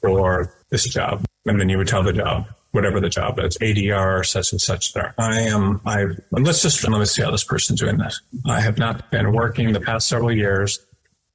for 0.01 0.55
this 0.71 0.85
job. 0.85 1.25
And 1.45 1.61
then 1.61 1.69
you 1.69 1.79
would 1.79 1.89
tell 1.89 2.03
the 2.03 2.13
job 2.13 2.47
whatever 2.73 3.00
the 3.00 3.09
job 3.09 3.38
is, 3.38 3.57
ADR, 3.59 4.26
such 4.26 4.52
and 4.52 4.61
such 4.61 4.93
there. 4.95 5.14
I 5.19 5.41
am, 5.43 5.81
I, 5.87 6.07
let's 6.31 6.62
just, 6.62 6.87
let 6.88 6.99
me 6.99 7.05
see 7.05 7.23
how 7.23 7.31
this 7.31 7.45
person's 7.45 7.81
doing 7.81 7.99
this. 7.99 8.21
I 8.47 8.61
have 8.61 8.79
not 8.79 9.11
been 9.11 9.33
working 9.33 9.73
the 9.73 9.81
past 9.81 10.09
several 10.09 10.33
years 10.33 10.85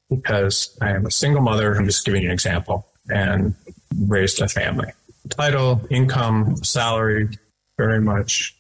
because 0.10 0.76
I 0.82 0.92
am 0.92 1.06
a 1.06 1.12
single 1.12 1.42
mother. 1.42 1.76
I'm 1.76 1.86
just 1.86 2.06
giving 2.06 2.24
you 2.24 2.30
an 2.30 2.34
example 2.34 2.88
and 3.10 3.56
raised 4.08 4.42
a 4.42 4.48
family. 4.48 4.92
Title, 5.30 5.82
income, 5.90 6.58
salary, 6.64 7.30
very 7.78 8.02
much 8.02 8.57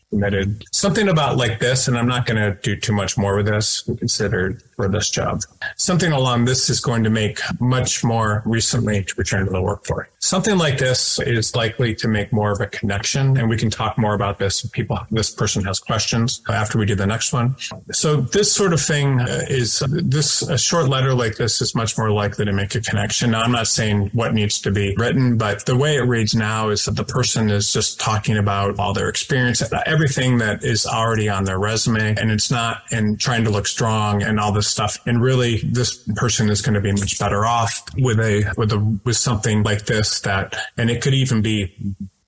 Something 0.72 1.10
about 1.10 1.38
like 1.38 1.60
this, 1.60 1.88
and 1.88 1.98
I'm 1.98 2.08
not 2.08 2.26
going 2.26 2.38
to 2.38 2.58
do 2.62 2.76
too 2.78 2.94
much 2.94 3.18
more 3.18 3.36
with 3.36 3.48
this, 3.48 3.82
considered 3.82 4.64
for 4.76 4.88
this 4.88 5.10
job. 5.10 5.42
Something 5.76 6.12
along 6.12 6.46
this 6.46 6.70
is 6.70 6.80
going 6.80 7.04
to 7.04 7.10
make 7.10 7.40
much 7.60 8.04
more 8.04 8.42
recently 8.46 9.04
to 9.04 9.14
return 9.18 9.46
to 9.46 9.52
the 9.52 9.62
workforce. 9.62 10.08
Something 10.20 10.58
like 10.58 10.78
this 10.78 11.20
is 11.20 11.56
likely 11.56 11.94
to 11.96 12.08
make 12.08 12.32
more 12.32 12.52
of 12.52 12.62
a 12.62 12.68
connection, 12.68 13.38
and 13.38 13.50
we 13.50 13.58
can 13.58 13.70
talk 13.70 13.98
more 13.98 14.14
about 14.14 14.40
this. 14.40 14.64
If 14.64 14.72
people, 14.72 15.00
this 15.12 15.30
person 15.30 15.64
has 15.66 15.80
questions 15.80 16.42
after 16.48 16.78
we 16.78 16.86
do 16.86 16.96
the 16.96 17.08
next 17.08 17.34
one. 17.34 17.56
So 17.92 18.18
this 18.18 18.52
sort 18.52 18.72
of 18.72 18.82
thing 18.82 19.20
uh, 19.20 19.46
is 19.50 19.84
this 19.90 20.42
a 20.42 20.58
short 20.58 20.88
letter 20.88 21.14
like 21.14 21.36
this 21.36 21.62
is 21.62 21.76
much 21.76 21.98
more 21.98 22.12
likely 22.12 22.46
to 22.46 22.54
make 22.54 22.76
a 22.76 22.82
connection. 22.82 23.32
Now, 23.32 23.42
I'm 23.42 23.52
not 23.52 23.68
saying 23.68 24.12
what 24.14 24.34
needs 24.34 24.62
to 24.62 24.72
be 24.72 24.96
written, 24.98 25.38
but 25.38 25.66
the 25.66 25.76
way 25.76 25.98
it 25.98 26.02
reads 26.02 26.34
now 26.34 26.70
is 26.70 26.86
that 26.86 26.96
the 26.96 27.04
person 27.04 27.50
is 27.50 27.74
just 27.74 28.00
talking 28.00 28.38
about 28.38 28.80
all 28.80 28.94
their 28.94 29.10
experience, 29.10 29.62
everything 29.98 30.38
that 30.38 30.64
is 30.64 30.86
already 30.86 31.28
on 31.28 31.44
their 31.44 31.58
resume, 31.58 32.16
and 32.20 32.30
it's 32.30 32.52
not 32.52 32.84
and 32.92 33.20
trying 33.20 33.44
to 33.44 33.50
look 33.50 33.66
strong 33.66 34.22
and 34.22 34.40
all 34.40 34.52
this 34.52 34.68
stuff. 34.68 35.00
And 35.08 35.20
really, 35.20 35.58
this 35.64 35.98
person 36.16 36.52
is 36.52 36.62
going 36.62 36.76
to 36.76 36.82
be 36.82 36.92
much 36.92 37.18
better 37.18 37.48
off 37.48 37.84
with 37.98 38.20
a, 38.20 38.54
with 38.58 38.72
a, 38.72 39.00
with 39.04 39.18
something 39.18 39.64
like 39.64 39.86
this 39.86 40.20
that, 40.22 40.56
and 40.78 40.92
it 40.92 41.02
could 41.02 41.16
even 41.16 41.42
be 41.42 41.76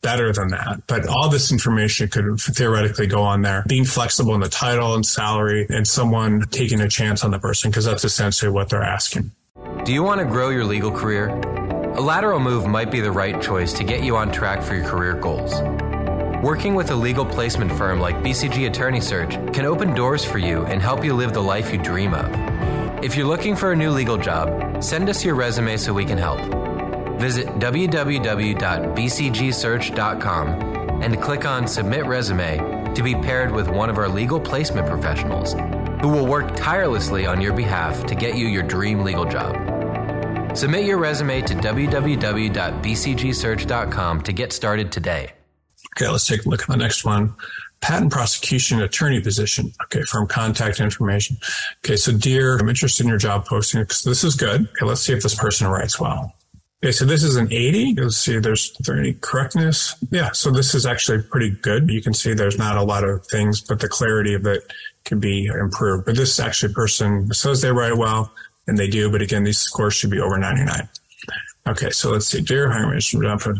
better 0.02 0.34
than 0.34 0.48
that. 0.48 0.82
But 0.88 1.08
all 1.08 1.30
this 1.30 1.52
information 1.52 2.08
could 2.08 2.40
theoretically 2.40 3.06
go 3.06 3.22
on 3.22 3.44
there, 3.44 3.64
being 3.68 3.86
flexible 3.86 4.34
in 4.34 4.42
the 4.42 4.50
title 4.50 4.96
and 4.96 5.06
salary 5.06 5.68
and 5.70 5.88
someone 5.88 6.42
taking 6.50 6.82
a 6.82 6.88
chance 6.88 7.24
on 7.24 7.30
the 7.30 7.38
person 7.38 7.70
because 7.70 7.86
that's 7.86 8.04
essentially 8.04 8.50
what 8.50 8.70
they're 8.70 8.82
asking. 8.82 9.32
Do 9.84 9.94
you 9.94 10.02
want 10.02 10.22
to 10.22 10.26
grow 10.26 10.50
your 10.50 10.66
legal 10.66 10.92
career? 10.92 11.28
A 11.28 12.02
lateral 12.02 12.40
move 12.40 12.66
might 12.66 12.90
be 12.90 13.00
the 13.00 13.12
right 13.12 13.40
choice 13.40 13.74
to 13.74 13.84
get 13.84 14.04
you 14.04 14.16
on 14.16 14.32
track 14.32 14.64
for 14.64 14.74
your 14.74 14.86
career 14.86 15.14
goals. 15.14 15.54
Working 16.44 16.74
with 16.74 16.90
a 16.92 16.96
legal 16.96 17.26
placement 17.26 17.72
firm 17.74 18.00
like 18.00 18.16
BCG 18.24 18.66
Attorney 18.66 19.02
Search 19.02 19.34
can 19.54 19.66
open 19.66 19.94
doors 19.94 20.24
for 20.24 20.38
you 20.38 20.64
and 20.68 20.82
help 20.82 21.04
you 21.04 21.14
live 21.14 21.34
the 21.34 21.42
life 21.42 21.74
you 21.74 21.78
dream 21.78 22.14
of. 22.14 22.32
If 23.04 23.18
you're 23.18 23.28
looking 23.28 23.58
for 23.58 23.74
a 23.74 23.76
new 23.76 23.92
legal 23.92 24.18
job, 24.18 24.82
send 24.82 25.10
us 25.10 25.26
your 25.26 25.36
resume 25.36 25.76
so 25.76 25.94
we 25.94 26.06
can 26.06 26.18
help. 26.18 26.40
Visit 27.20 27.48
www.bcgsearch.com 27.60 30.48
and 31.02 31.22
click 31.22 31.44
on 31.44 31.68
Submit 31.68 32.06
Resume 32.06 32.94
to 32.94 33.04
be 33.04 33.16
paired 33.16 33.52
with 33.52 33.68
one 33.68 33.90
of 33.90 33.98
our 33.98 34.08
legal 34.08 34.40
placement 34.40 34.88
professionals 34.88 35.56
who 36.02 36.08
will 36.08 36.26
work 36.26 36.56
tirelessly 36.56 37.26
on 37.26 37.42
your 37.42 37.52
behalf 37.52 38.06
to 38.06 38.16
get 38.16 38.38
you 38.38 38.48
your 38.48 38.64
dream 38.64 39.04
legal 39.04 39.26
job. 39.26 39.58
Submit 40.58 40.86
your 40.86 41.00
resume 41.00 41.42
to 41.42 41.54
www.bcgsearch.com 41.54 44.22
to 44.22 44.32
get 44.32 44.54
started 44.54 44.90
today. 44.90 45.34
Okay, 46.00 46.10
let's 46.10 46.26
take 46.26 46.46
a 46.46 46.50
look 46.50 46.62
at 46.62 46.68
the 46.68 46.78
next 46.78 47.04
one. 47.04 47.36
Patent 47.82 48.12
prosecution 48.12 48.82
attorney 48.82 49.20
position. 49.20 49.74
Okay, 49.84 50.02
firm 50.04 50.28
contact 50.28 50.80
information. 50.80 51.36
Okay, 51.84 51.98
so 51.98 52.14
dear, 52.14 52.58
I'm 52.58 52.70
interested 52.70 53.04
in 53.04 53.10
your 53.10 53.18
job 53.18 53.46
posting 53.46 53.82
because 53.82 54.04
this 54.04 54.24
is 54.24 54.36
good. 54.36 54.62
Okay, 54.62 54.86
let's 54.86 55.02
see 55.02 55.12
if 55.12 55.22
this 55.22 55.36
person 55.36 55.68
writes 55.68 56.00
well. 56.00 56.34
Okay, 56.82 56.94
so 56.94 57.04
this 57.04 57.22
is 57.22 57.36
an 57.36 57.52
80. 57.52 57.96
Let's 57.96 58.16
see, 58.16 58.40
there's 58.40 58.72
there 58.80 58.98
any 58.98 59.14
correctness? 59.14 59.94
Yeah, 60.10 60.32
so 60.32 60.52
this 60.52 60.74
is 60.74 60.86
actually 60.86 61.22
pretty 61.24 61.50
good. 61.50 61.90
You 61.90 62.02
can 62.02 62.14
see 62.14 62.34
there's 62.34 62.58
not 62.58 62.78
a 62.78 62.84
lot 62.84 63.04
of 63.04 63.26
things, 63.28 63.60
but 63.60 63.82
the 63.82 63.90
clarity 63.90 64.34
of 64.34 64.46
it 64.46 64.72
can 65.04 65.20
be 65.20 65.48
improved. 65.48 66.06
But 66.06 66.16
this 66.16 66.40
actually 66.40 66.74
person 66.74 67.34
says 67.34 67.62
they 67.62 67.74
write 67.74 67.98
well, 67.98 68.32
and 68.68 68.78
they 68.78 68.88
do. 68.88 69.12
But 69.12 69.22
again, 69.22 69.44
these 69.44 69.60
scores 69.60 69.96
should 69.96 70.12
be 70.12 70.22
over 70.22 70.38
99. 70.38 70.88
Okay, 71.70 71.92
so 71.92 72.10
let's 72.10 72.26
see. 72.26 72.42
Dear 72.42 72.72
Hiring 72.72 73.00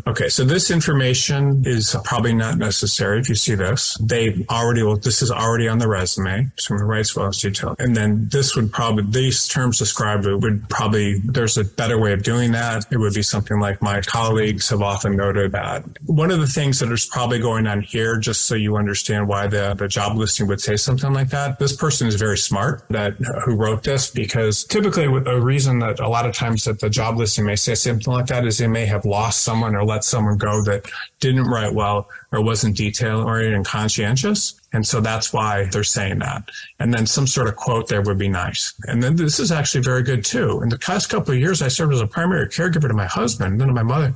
Okay, 0.08 0.28
so 0.28 0.44
this 0.44 0.72
information 0.72 1.62
is 1.64 1.96
probably 2.02 2.34
not 2.34 2.58
necessary 2.58 3.20
if 3.20 3.28
you 3.28 3.36
see 3.36 3.54
this. 3.54 3.96
They 3.98 4.44
already, 4.50 4.82
well, 4.82 4.96
this 4.96 5.22
is 5.22 5.30
already 5.30 5.68
on 5.68 5.78
the 5.78 5.86
resume. 5.86 6.50
So 6.56 6.74
it 6.74 6.78
writes 6.78 7.14
well 7.14 7.28
as 7.28 7.38
detailed. 7.40 7.76
And 7.78 7.94
then 7.94 8.28
this 8.28 8.56
would 8.56 8.72
probably, 8.72 9.04
these 9.04 9.46
terms 9.46 9.78
described 9.78 10.26
would 10.26 10.68
probably, 10.68 11.20
there's 11.20 11.56
a 11.56 11.64
better 11.64 12.00
way 12.00 12.12
of 12.12 12.24
doing 12.24 12.50
that. 12.52 12.84
It 12.90 12.98
would 12.98 13.14
be 13.14 13.22
something 13.22 13.60
like 13.60 13.80
my 13.80 14.00
colleagues 14.00 14.68
have 14.70 14.82
often 14.82 15.16
noted 15.16 15.52
that. 15.52 15.84
One 16.06 16.32
of 16.32 16.40
the 16.40 16.48
things 16.48 16.80
that 16.80 16.90
is 16.90 17.06
probably 17.06 17.38
going 17.38 17.68
on 17.68 17.80
here, 17.80 18.18
just 18.18 18.46
so 18.46 18.56
you 18.56 18.76
understand 18.76 19.28
why 19.28 19.46
the, 19.46 19.74
the 19.74 19.86
job 19.86 20.16
listing 20.16 20.48
would 20.48 20.60
say 20.60 20.76
something 20.76 21.12
like 21.12 21.30
that, 21.30 21.60
this 21.60 21.76
person 21.76 22.08
is 22.08 22.16
very 22.16 22.38
smart 22.38 22.84
that 22.90 23.14
who 23.44 23.54
wrote 23.54 23.84
this 23.84 24.10
because 24.10 24.64
typically 24.64 25.04
a 25.04 25.40
reason 25.40 25.78
that 25.78 26.00
a 26.00 26.08
lot 26.08 26.26
of 26.26 26.34
times 26.34 26.64
that 26.64 26.80
the 26.80 26.90
job 26.90 27.16
listing 27.16 27.44
may 27.44 27.54
say 27.54 27.74
something 27.74 27.99
something 28.02 28.18
like 28.18 28.26
that 28.26 28.46
is 28.46 28.58
they 28.58 28.66
may 28.66 28.86
have 28.86 29.04
lost 29.04 29.42
someone 29.42 29.74
or 29.74 29.84
let 29.84 30.04
someone 30.04 30.38
go 30.38 30.62
that 30.64 30.90
didn't 31.20 31.44
write 31.44 31.74
well 31.74 32.08
or 32.32 32.42
wasn't 32.42 32.76
detail 32.76 33.20
oriented 33.20 33.54
and 33.54 33.64
conscientious. 33.64 34.60
And 34.72 34.86
so 34.86 35.00
that's 35.00 35.32
why 35.32 35.64
they're 35.66 35.84
saying 35.84 36.20
that. 36.20 36.48
And 36.78 36.94
then 36.94 37.06
some 37.06 37.26
sort 37.26 37.48
of 37.48 37.56
quote 37.56 37.88
there 37.88 38.02
would 38.02 38.18
be 38.18 38.28
nice. 38.28 38.74
And 38.84 39.02
then 39.02 39.16
this 39.16 39.40
is 39.40 39.50
actually 39.52 39.82
very 39.82 40.02
good 40.02 40.24
too. 40.24 40.62
In 40.62 40.68
the 40.68 40.78
past 40.78 41.10
couple 41.10 41.34
of 41.34 41.40
years, 41.40 41.62
I 41.62 41.68
served 41.68 41.92
as 41.92 42.00
a 42.00 42.06
primary 42.06 42.48
caregiver 42.48 42.88
to 42.88 42.94
my 42.94 43.06
husband 43.06 43.52
and 43.52 43.60
then 43.60 43.68
to 43.68 43.74
my 43.74 43.82
mother. 43.82 44.14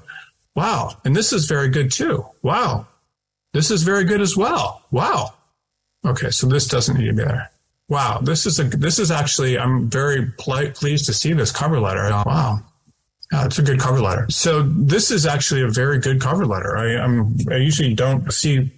Wow. 0.55 0.97
And 1.05 1.15
this 1.15 1.33
is 1.33 1.47
very 1.47 1.69
good 1.69 1.91
too. 1.91 2.25
Wow. 2.43 2.87
This 3.53 3.71
is 3.71 3.83
very 3.83 4.05
good 4.05 4.21
as 4.21 4.37
well. 4.37 4.83
Wow. 4.91 5.35
Okay. 6.07 6.31
So 6.31 6.47
this 6.47 6.69
doesn't 6.69 6.99
need 6.99 7.07
to 7.07 7.13
be 7.13 7.25
there. 7.25 7.51
Wow. 7.89 8.21
This 8.23 8.47
is 8.47 8.61
a, 8.61 8.65
this 8.65 8.99
is 8.99 9.11
actually, 9.11 9.59
I'm 9.59 9.91
very 9.91 10.27
pleased 10.27 11.07
to 11.07 11.13
see 11.13 11.33
this 11.33 11.51
cover 11.51 11.81
letter. 11.81 12.09
Wow. 12.25 12.63
Uh, 13.33 13.45
it's 13.47 13.59
a 13.59 13.63
good 13.63 13.81
cover 13.81 14.01
letter. 14.01 14.27
So 14.31 14.63
this 14.63 15.11
is 15.11 15.27
actually 15.27 15.63
a 15.63 15.69
very 15.69 15.99
good 15.99 16.21
cover 16.21 16.47
letter. 16.47 16.77
I, 16.77 16.97
I'm, 16.97 17.37
I 17.51 17.57
usually 17.57 17.95
don't 17.95 18.31
see 18.33 18.71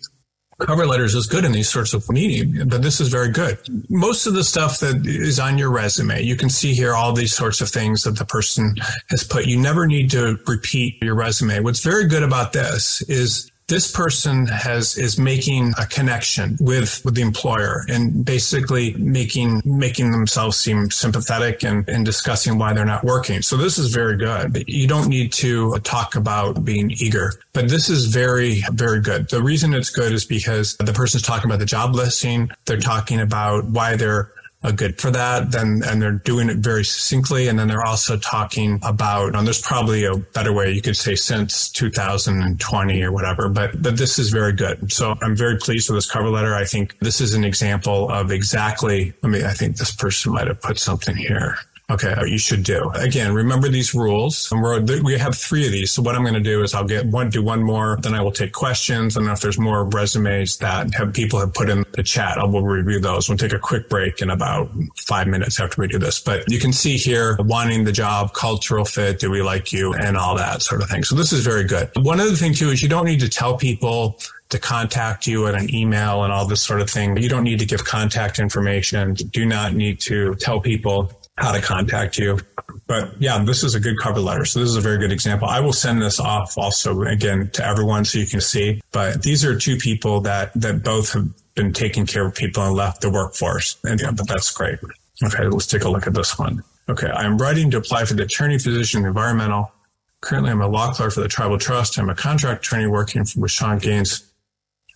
cover 0.61 0.87
letters 0.87 1.15
as 1.15 1.27
good 1.27 1.45
in 1.45 1.53
these 1.53 1.69
sorts 1.69 1.93
of 1.93 2.09
meetings, 2.09 2.65
but 2.65 2.81
this 2.81 3.01
is 3.01 3.09
very 3.09 3.31
good. 3.31 3.59
Most 3.91 4.27
of 4.27 4.35
the 4.35 4.45
stuff 4.45 4.81
that 4.81 5.07
is 5.07 5.39
on 5.39 5.59
your 5.59 5.71
resume, 5.71 6.23
you 6.23 6.37
can 6.37 6.49
see 6.49 6.73
here 6.73 6.95
all 6.95 7.13
these 7.13 7.35
sorts 7.35 7.61
of 7.61 7.69
things 7.69 8.05
that 8.05 8.19
the 8.19 8.25
person 8.25 8.75
has 9.11 9.23
put. 9.23 9.47
You 9.47 9.59
never 9.59 9.87
need 9.87 10.11
to 10.13 10.39
repeat 10.47 11.03
your 11.03 11.15
resume. 11.15 11.61
What's 11.61 11.85
very 11.85 12.07
good 12.07 12.23
about 12.23 12.53
this 12.53 13.03
is 13.03 13.51
this 13.69 13.91
person 13.91 14.47
has 14.47 14.97
is 14.97 15.19
making 15.19 15.73
a 15.79 15.87
connection 15.87 16.57
with 16.61 17.05
with 17.05 17.15
the 17.15 17.23
employer 17.23 17.85
and 17.89 18.25
basically 18.25 18.95
making 18.95 19.61
making 19.65 20.13
themselves 20.13 20.57
seem 20.57 20.91
sympathetic 20.91 21.65
and, 21.65 21.89
and 21.89 22.05
discussing 22.05 22.59
why 22.59 22.73
they're 22.73 22.85
not 22.85 23.03
working. 23.03 23.43
So 23.43 23.57
this 23.57 23.77
is 23.77 23.93
very 23.93 24.17
good. 24.17 24.65
You 24.69 24.87
don't 24.87 25.09
need 25.09 25.33
to 25.35 25.79
talk 25.79 26.15
about 26.15 26.65
being 26.65 26.93
eager, 26.93 27.33
but 27.53 27.69
this 27.69 27.89
is 27.89 28.07
very 28.07 28.63
very 28.73 29.01
good. 29.01 29.29
The 29.31 29.43
reason 29.43 29.75
it's 29.75 29.91
good 29.91 30.13
is 30.13 30.25
because 30.25 30.77
the 30.77 30.93
person's 30.93 31.25
talking 31.25 31.51
about 31.51 31.59
the 31.59 31.67
job 31.67 31.95
listing. 31.95 32.51
They're 32.67 32.79
talking 32.79 33.21
about 33.21 33.65
why 33.65 33.97
they're 33.97 34.31
good 34.75 35.01
for 35.01 35.11
that. 35.11 35.53
Then, 35.53 35.83
and 35.85 36.01
they're 36.03 36.13
doing 36.13 36.49
it 36.49 36.59
very 36.59 36.85
succinctly. 36.85 37.49
And 37.49 37.59
then 37.59 37.69
they're 37.69 37.85
also 37.85 38.17
talking 38.17 38.81
about, 38.83 39.35
and 39.35 39.47
there's 39.47 39.61
probably 39.61 40.05
a 40.05 40.17
better 40.17 40.53
way 40.53 40.73
you 40.73 40.83
could 40.83 40.97
say 40.97 41.15
since 41.15 41.71
2020 41.71 43.03
or 43.03 43.13
whatever, 43.13 43.49
but, 43.49 43.81
but 43.83 43.97
this 43.97 44.19
is 44.19 44.31
very 44.31 44.53
good. 44.53 44.93
So 44.93 45.15
I'm 45.23 45.37
very 45.37 45.57
pleased 45.59 45.89
with 45.89 45.99
this 45.99 46.11
cover 46.11 46.29
letter. 46.29 46.55
I 46.55 46.65
think 46.65 46.99
this 46.99 47.21
is 47.21 47.35
an 47.35 47.45
example 47.45 48.11
of 48.11 48.33
exactly, 48.33 49.13
I 49.23 49.29
mean, 49.29 49.45
I 49.45 49.53
think 49.53 49.77
this 49.77 49.95
person 49.95 50.33
might 50.33 50.49
have 50.49 50.61
put 50.61 50.79
something 50.79 51.17
here. 51.17 51.59
Okay, 51.89 52.13
you 52.27 52.37
should 52.37 52.65
do. 52.65 52.91
Again, 52.95 53.33
remember 53.33 53.69
these 53.69 53.95
rules. 53.95 54.53
We 54.53 55.17
have 55.19 55.37
three 55.37 55.67
of 55.67 55.73
these. 55.73 55.93
So 55.93 56.03
what 56.03 56.17
I'm 56.17 56.23
going 56.23 56.35
to 56.35 56.41
do 56.41 56.65
is 56.65 56.75
I'll 56.75 56.85
get 56.85 57.07
one, 57.07 57.31
do 57.31 57.45
one 57.45 57.63
more, 57.63 57.97
then 58.01 58.13
I 58.13 58.23
will 58.23 58.33
take 58.33 58.53
questions. 58.53 59.17
And 59.17 59.29
if 59.29 59.41
there's 59.41 59.57
more 59.57 59.85
resumes 59.85 60.57
that 60.57 60.93
have 60.95 61.13
people 61.13 61.39
have 61.39 61.55
put 61.55 61.71
in 61.71 61.85
the 61.93 62.03
chat, 62.03 62.39
I 62.39 62.45
will 62.45 62.63
review 62.63 62.99
those. 62.99 63.29
We'll 63.29 63.39
take 63.39 63.53
a 63.53 63.59
quick 63.61 63.89
break 63.89 64.21
in 64.21 64.31
about 64.31 64.69
five 64.97 65.29
minutes 65.29 65.61
after 65.61 65.81
we 65.81 65.87
do 65.87 65.99
this. 65.99 66.19
But 66.19 66.51
you 66.51 66.59
can 66.59 66.73
see 66.73 66.97
here 66.97 67.37
wanting 67.39 67.85
the 67.85 67.93
job, 67.93 68.35
cultural 68.35 68.85
fit, 68.85 69.21
do 69.21 69.31
we 69.31 69.41
like 69.43 69.73
you, 69.73 69.95
and 69.95 70.17
all 70.17 70.37
that 70.37 70.63
sort 70.63 70.83
of 70.83 70.89
thing. 70.89 71.05
So 71.05 71.15
this 71.15 71.33
is 71.33 71.45
very 71.45 71.65
good. 71.65 71.89
One 71.95 72.19
other 72.19 72.35
thing 72.35 72.53
too 72.53 72.71
is 72.71 72.83
you 72.83 72.89
don't 72.89 73.05
need 73.05 73.21
to 73.21 73.29
tell 73.29 73.57
people 73.57 74.19
to 74.49 74.59
contact 74.59 75.29
you 75.29 75.47
at 75.47 75.55
an 75.55 75.73
email 75.73 76.25
and 76.25 76.33
all 76.33 76.47
this 76.47 76.63
sort 76.63 76.81
of 76.81 76.91
thing. 76.91 77.17
You 77.17 77.29
don't 77.29 77.45
need 77.45 77.61
to 77.61 77.67
give 77.67 77.85
contact 77.85 78.41
information. 78.41 79.15
Do 79.15 79.47
not 79.47 79.75
need 79.75 80.01
to 80.01 80.35
tell 80.37 80.61
people 80.61 81.13
how 81.39 81.53
to 81.53 81.61
contact 81.61 82.19
you. 82.19 82.39
But 82.87 83.21
yeah, 83.21 83.43
this 83.45 83.63
is 83.63 83.75
a 83.75 83.81
good 83.81 83.99
cover 83.99 84.21
letter. 84.21 84.45
So 84.45 84.61
this 84.61 84.69
is 84.69 84.77
a 84.77 84.81
very 84.81 84.99
good 84.99 85.13
example. 85.13 85.49
I 85.49 85.61
will 85.61 85.73
send 85.73 86.01
this 86.01 86.19
off 86.19 86.57
also 86.57 87.03
again 87.03 87.51
to 87.55 87.67
everyone 87.67 88.05
so 88.05 88.19
you 88.19 88.27
can 88.27 88.41
see. 88.41 88.81
But 88.93 89.23
these 89.23 89.45
are 89.45 89.59
two 89.59 89.77
people 89.77 90.21
that 90.23 90.53
that 90.55 90.83
both 90.83 91.13
have 91.13 91.29
been 91.55 91.73
taking 91.73 92.07
care 92.07 92.27
of 92.27 92.35
people 92.35 92.63
and 92.63 92.75
left 92.75 93.01
the 93.01 93.11
workforce. 93.11 93.77
And 93.85 94.01
yeah, 94.01 94.13
but 94.13 94.29
that's 94.29 94.51
great. 94.53 94.79
Okay, 95.23 95.47
let's 95.47 95.67
take 95.67 95.85
a 95.85 95.89
look 95.89 96.07
at 96.07 96.15
this 96.15 96.39
one. 96.39 96.63
Okay, 96.89 97.09
I'm 97.09 97.39
writing 97.39 97.71
to 97.73 97.79
apply 97.79 98.05
for 98.05 98.15
the 98.15 98.23
attorney 98.23 98.57
position 98.57 99.01
in 99.01 99.07
environmental. 99.07 99.73
Currently, 100.21 100.51
I'm 100.51 100.61
a 100.61 100.69
law 100.69 100.93
clerk 100.93 101.13
for 101.13 101.21
the 101.21 101.29
Tribal 101.29 101.59
Trust. 101.59 101.99
I'm 101.99 102.09
a 102.09 102.15
contract 102.15 102.67
attorney 102.67 102.87
working 102.87 103.25
with 103.37 103.51
Sean 103.51 103.79
Gaines 103.79 104.31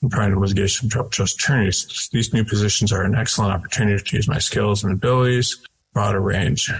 in 0.02 0.08
private 0.08 0.38
litigation 0.38 0.88
tribal 0.88 1.10
trust 1.10 1.34
attorneys. 1.34 2.08
These 2.12 2.32
new 2.32 2.44
positions 2.44 2.92
are 2.92 3.02
an 3.02 3.14
excellent 3.14 3.52
opportunity 3.52 4.02
to 4.02 4.16
use 4.16 4.28
my 4.28 4.38
skills 4.38 4.84
and 4.84 4.92
abilities 4.92 5.62
broader 5.92 6.20
range. 6.20 6.70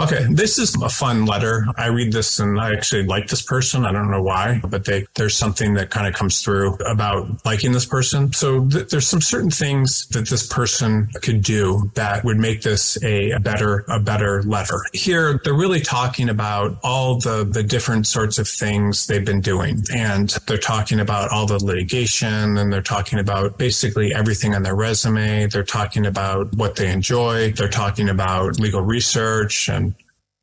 Okay, 0.00 0.24
this 0.30 0.58
is 0.58 0.74
a 0.76 0.88
fun 0.88 1.26
letter. 1.26 1.66
I 1.76 1.88
read 1.88 2.10
this 2.10 2.38
and 2.38 2.58
I 2.58 2.72
actually 2.72 3.02
like 3.02 3.26
this 3.26 3.42
person. 3.42 3.84
I 3.84 3.92
don't 3.92 4.10
know 4.10 4.22
why, 4.22 4.62
but 4.66 4.86
they, 4.86 5.06
there's 5.14 5.36
something 5.36 5.74
that 5.74 5.90
kind 5.90 6.06
of 6.06 6.14
comes 6.14 6.40
through 6.40 6.76
about 6.86 7.44
liking 7.44 7.72
this 7.72 7.84
person. 7.84 8.32
So 8.32 8.66
th- 8.66 8.88
there's 8.88 9.06
some 9.06 9.20
certain 9.20 9.50
things 9.50 10.06
that 10.08 10.26
this 10.26 10.46
person 10.46 11.10
could 11.20 11.42
do 11.42 11.90
that 11.96 12.24
would 12.24 12.38
make 12.38 12.62
this 12.62 13.02
a, 13.04 13.32
a 13.32 13.40
better, 13.40 13.84
a 13.88 14.00
better 14.00 14.42
letter. 14.44 14.80
Here, 14.94 15.38
they're 15.44 15.52
really 15.52 15.80
talking 15.80 16.30
about 16.30 16.78
all 16.82 17.18
the, 17.18 17.44
the 17.44 17.62
different 17.62 18.06
sorts 18.06 18.38
of 18.38 18.48
things 18.48 19.06
they've 19.06 19.24
been 19.24 19.42
doing. 19.42 19.84
And 19.92 20.30
they're 20.46 20.56
talking 20.56 20.98
about 20.98 21.30
all 21.30 21.44
the 21.44 21.62
litigation 21.62 22.56
and 22.56 22.72
they're 22.72 22.80
talking 22.80 23.18
about 23.18 23.58
basically 23.58 24.14
everything 24.14 24.54
on 24.54 24.62
their 24.62 24.76
resume. 24.76 25.46
They're 25.48 25.62
talking 25.62 26.06
about 26.06 26.54
what 26.54 26.76
they 26.76 26.90
enjoy. 26.90 27.52
They're 27.52 27.68
talking 27.68 28.08
about 28.08 28.58
legal 28.58 28.80
research 28.80 29.68
and 29.68 29.89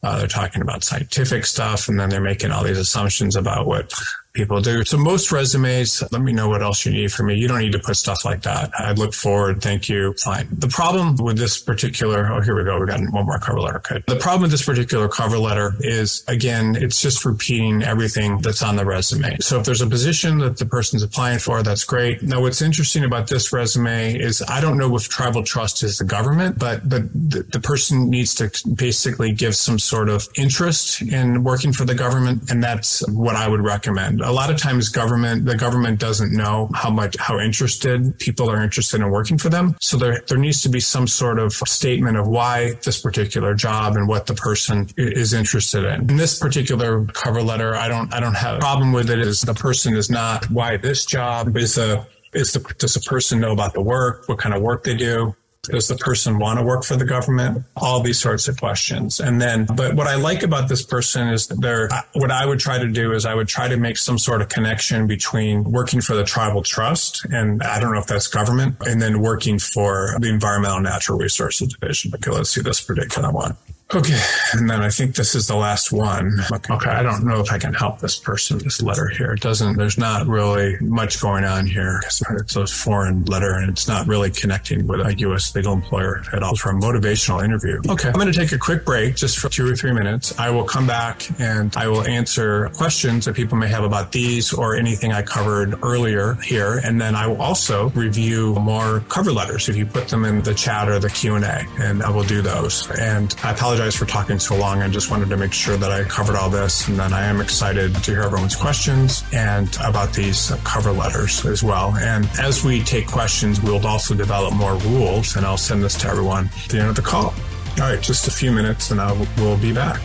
uh, 0.04 0.20
they're 0.20 0.28
talking 0.28 0.62
about 0.62 0.84
scientific 0.84 1.46
stuff, 1.46 1.88
and 1.88 2.00
then 2.00 2.10
they're 2.10 2.22
making 2.22 2.52
all 2.52 2.64
these 2.64 2.78
assumptions 2.78 3.36
about 3.36 3.66
what 3.66 3.94
people 4.38 4.62
do. 4.62 4.86
So 4.86 4.98
most 4.98 5.32
resumes, 5.32 6.04
let 6.12 6.22
me 6.22 6.32
know 6.32 6.48
what 6.48 6.62
else 6.62 6.86
you 6.86 6.92
need 6.94 7.12
from 7.12 7.28
me. 7.28 7.36
You 7.36 7.48
don't 7.48 7.60
need 7.60 7.74
to 7.74 7.80
put 7.80 7.98
stuff 7.98 8.24
like 8.24 8.44
that. 8.44 8.72
I 8.78 8.94
look 8.94 9.14
forward. 9.14 9.62
Thank 9.62 9.90
you. 9.90 10.14
Fine. 10.14 10.48
The 10.52 10.68
problem 10.68 11.16
with 11.18 11.38
this 11.38 11.58
particular, 11.60 12.32
oh, 12.32 12.42
here 12.42 12.56
we 12.56 12.64
go. 12.64 12.80
We 12.80 12.86
got 12.86 13.00
one 13.12 13.26
more 13.26 13.40
cover 13.40 13.60
letter. 13.60 13.78
Okay. 13.78 14.04
The 14.08 14.16
problem 14.16 14.44
with 14.44 14.52
this 14.52 14.66
particular 14.66 15.10
cover 15.10 15.38
letter 15.38 15.74
is 15.80 16.24
again, 16.28 16.76
it's 16.76 17.02
just 17.02 17.26
repeating 17.26 17.84
everything 17.84 18.38
that's 18.40 18.62
on 18.62 18.76
the 18.76 18.86
resume. 18.86 19.38
So 19.42 19.60
if 19.60 19.66
there's 19.66 19.82
a 19.82 19.88
position 19.88 20.38
that 20.40 20.58
the 20.58 20.66
person's 20.66 21.04
applying 21.04 21.40
for, 21.40 21.64
that's 21.64 21.84
great. 21.84 22.22
Now, 22.22 22.42
what's 22.42 22.62
interesting 22.62 23.04
about 23.04 23.28
this 23.28 23.52
resume 23.52 24.16
is 24.18 24.44
I 24.48 24.62
don't 24.62 24.78
know 24.78 24.96
if 24.96 25.10
tribal 25.10 25.44
trust 25.44 25.84
is 25.84 25.98
the 25.98 26.06
government, 26.06 26.60
but, 26.60 26.88
but 26.88 27.12
the, 27.14 27.44
the 27.52 27.60
person 27.60 28.10
needs 28.10 28.36
to 28.36 28.52
basically 28.76 29.32
give 29.32 29.56
some 29.56 29.80
sort 29.80 30.10
of 30.10 30.28
interest 30.36 31.02
in 31.02 31.44
working 31.44 31.74
for 31.74 31.86
the 31.86 31.96
government. 31.96 32.52
And 32.52 32.64
that's 32.64 33.08
what 33.10 33.36
I 33.36 33.48
would 33.48 33.62
recommend 33.62 34.22
a 34.28 34.32
lot 34.32 34.50
of 34.50 34.58
times 34.58 34.90
government, 34.90 35.46
the 35.46 35.56
government 35.56 36.00
doesn't 36.00 36.34
know 36.34 36.70
how 36.76 36.90
much, 36.90 37.16
how 37.18 37.40
interested 37.40 38.20
people 38.20 38.52
are 38.52 38.62
interested 38.62 39.00
in 39.00 39.10
working 39.10 39.38
for 39.38 39.48
them. 39.48 39.78
So 39.80 39.96
there, 39.96 40.22
there 40.28 40.38
needs 40.38 40.62
to 40.64 40.70
be 40.70 40.82
some 40.82 41.08
sort 41.08 41.40
of 41.40 41.54
statement 41.54 42.18
of 42.18 42.28
why 42.28 42.74
this 42.84 43.00
particular 43.00 43.56
job 43.56 43.96
and 43.96 44.06
what 44.06 44.28
the 44.28 44.34
person 44.34 44.90
is 44.98 45.34
interested 45.34 45.86
in. 45.86 46.10
In 46.10 46.18
this 46.18 46.38
particular 46.38 47.06
cover 47.06 47.42
letter, 47.42 47.74
I 47.74 47.88
don't, 47.88 48.14
I 48.14 48.20
don't 48.20 48.36
have 48.36 48.58
a 48.58 48.60
problem 48.60 48.92
with 48.92 49.10
it 49.10 49.20
is 49.20 49.42
the 49.42 49.54
person 49.54 49.96
is 49.96 50.10
not 50.10 50.50
why 50.52 50.76
this 50.76 51.06
job 51.06 51.56
is 51.56 51.78
a, 51.78 52.06
is 52.34 52.52
the, 52.52 52.60
does 52.78 52.96
the 52.96 53.00
person 53.00 53.40
know 53.40 53.54
about 53.54 53.74
the 53.74 53.82
work? 53.82 54.28
What 54.28 54.40
kind 54.40 54.54
of 54.54 54.62
work 54.62 54.84
they 54.84 54.96
do? 54.96 55.36
Does 55.64 55.88
the 55.88 55.96
person 55.96 56.40
want 56.40 56.60
to 56.60 56.66
work 56.66 56.84
for 56.84 56.96
the 56.96 57.06
government? 57.06 57.66
All 57.76 58.02
these 58.02 58.20
sorts 58.20 58.48
of 58.48 58.58
questions. 58.58 59.20
And 59.20 59.42
then, 59.42 59.66
but 59.66 59.96
what 59.96 60.08
I 60.08 60.16
like 60.16 60.44
about 60.44 60.70
this 60.70 60.84
person 60.84 61.28
is 61.28 61.48
that 61.48 61.62
they're, 61.62 61.90
what 62.14 62.32
I 62.32 62.46
would 62.46 62.60
try 62.60 62.78
to 62.78 62.88
do 62.88 63.12
is 63.14 63.26
I 63.26 63.34
would 63.34 63.48
try 63.48 63.68
to 63.68 63.78
make 63.78 63.98
some 63.98 64.18
sort 64.18 64.42
of 64.42 64.50
connection 64.50 65.08
between 65.08 65.64
working 65.64 66.02
for 66.02 66.16
the 66.16 66.24
tribal 66.24 66.64
trust 66.64 67.26
and 67.26 67.62
I 67.64 67.80
don't 67.80 67.94
know 67.94 68.00
if 68.00 68.08
that's 68.08 68.28
government 68.28 68.78
and 68.86 69.02
then 69.02 69.22
working 69.22 69.60
for 69.60 70.16
the 70.20 70.30
environmental 70.30 70.80
natural 70.80 71.18
resources 71.18 71.68
division. 71.68 72.12
Okay, 72.16 72.32
let's 72.32 72.52
see 72.52 72.62
this 72.62 72.82
particular 72.82 73.32
one. 73.32 73.58
Okay. 73.96 74.20
And 74.54 74.70
then 74.70 74.82
I 74.82 74.90
think 74.90 75.16
this 75.16 75.34
is 75.34 75.48
the 75.48 75.56
last 75.56 75.94
one. 75.94 76.40
Okay. 76.70 76.90
I 76.90 77.02
don't 77.02 77.24
know 77.24 77.40
if 77.40 77.52
I 77.52 77.58
can 77.58 77.74
help 77.74 78.00
this 78.00 78.20
person, 78.20 78.58
this 78.58 78.82
letter 78.82 79.08
here. 79.08 79.32
It 79.32 79.40
doesn't, 79.40 79.78
there's 79.78 79.98
not 79.98 80.28
really 80.28 80.76
much 80.82 81.22
going 81.22 81.46
on 81.46 81.66
here. 81.66 82.02
It's 82.32 82.56
a 82.58 82.68
foreign 82.68 83.24
letter 83.26 83.54
and 83.54 83.70
it's 83.70 83.88
not 83.88 84.06
really 84.06 84.30
connecting 84.30 84.88
with 84.88 85.00
a 85.00 85.16
U.S. 85.20 85.56
legal 85.56 85.72
employer 85.72 86.22
at 86.34 86.44
all 86.44 86.56
for 86.56 86.72
a 86.72 86.74
motivational 86.74 87.44
interview. 87.44 87.80
Okay. 87.90 88.10
I'm 88.10 88.16
going 88.16 88.32
to 88.32 88.38
take 88.38 88.52
a 88.52 88.58
quick 88.58 88.84
break 88.84 89.16
just 89.16 89.40
for 89.40 89.48
two 89.48 89.66
or 89.72 89.76
three 89.76 89.94
minutes. 89.94 90.38
I 90.38 90.50
will 90.50 90.66
come 90.66 90.86
back 90.86 91.26
and 91.40 91.76
I 91.78 91.88
will 91.88 92.04
answer 92.04 92.68
questions 92.76 93.24
that 93.26 93.36
people 93.36 93.58
may 93.58 93.70
have 93.70 93.86
about 93.86 94.12
these 94.12 94.54
or 94.54 94.76
anything 94.76 95.14
I 95.14 95.22
covered 95.22 95.82
earlier 95.82 96.34
here. 96.44 96.82
And 96.84 97.00
then 97.00 97.16
I 97.16 97.28
will 97.28 97.42
also 97.42 97.90
review 97.92 98.54
more 98.56 99.00
cover 99.08 99.32
letters 99.32 99.70
if 99.70 99.78
you 99.78 99.86
put 99.86 100.10
them 100.10 100.26
in 100.26 100.42
the 100.42 100.54
chat 100.54 100.90
or 100.90 101.00
the 101.00 101.10
Q&A 101.10 101.66
and 101.80 102.04
I 102.04 102.10
will 102.10 102.24
do 102.24 102.42
those. 102.42 102.90
And 103.00 103.34
I 103.44 103.52
apologize 103.52 103.77
apologize 103.78 103.96
for 103.96 104.06
talking 104.06 104.40
so 104.40 104.56
long. 104.56 104.82
I 104.82 104.90
just 104.90 105.12
wanted 105.12 105.30
to 105.30 105.38
make 105.38 105.54
sure 105.54 105.78
that 105.78 105.92
I 105.92 106.04
covered 106.04 106.36
all 106.36 106.50
this. 106.50 106.88
And 106.88 106.98
then 106.98 107.14
I 107.14 107.26
am 107.26 107.40
excited 107.40 107.94
to 107.94 108.12
hear 108.12 108.24
everyone's 108.24 108.56
questions 108.56 109.24
and 109.32 109.68
about 109.86 110.14
these 110.14 110.52
cover 110.64 110.92
letters 110.92 111.46
as 111.46 111.62
well. 111.62 111.96
And 111.98 112.28
as 112.40 112.64
we 112.64 112.82
take 112.82 113.06
questions, 113.06 113.62
we'll 113.62 113.86
also 113.86 114.16
develop 114.16 114.56
more 114.56 114.78
rules 114.78 115.36
and 115.36 115.46
I'll 115.46 115.58
send 115.58 115.84
this 115.84 115.94
to 116.02 116.08
everyone 116.08 116.50
at 116.64 116.70
the 116.70 116.80
end 116.80 116.90
of 116.90 116.96
the 116.96 117.04
call. 117.04 117.36
All 117.80 117.84
right, 117.84 118.02
just 118.02 118.28
a 118.28 118.32
few 118.32 118.52
minutes 118.52 118.90
and 118.90 119.00
I 119.00 119.12
will 119.38 119.58
be 119.58 119.74
back. 119.74 120.02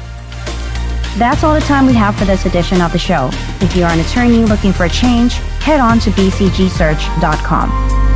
That's 1.16 1.42
all 1.42 1.54
the 1.54 1.60
time 1.60 1.86
we 1.86 1.94
have 1.94 2.14
for 2.14 2.26
this 2.26 2.44
edition 2.44 2.82
of 2.82 2.92
the 2.92 2.98
show. 2.98 3.30
If 3.62 3.74
you 3.74 3.84
are 3.84 3.90
an 3.90 4.00
attorney 4.00 4.44
looking 4.44 4.74
for 4.74 4.84
a 4.84 4.90
change, 4.90 5.32
head 5.64 5.80
on 5.80 5.98
to 6.00 6.10
bcgsearch.com. 6.10 8.11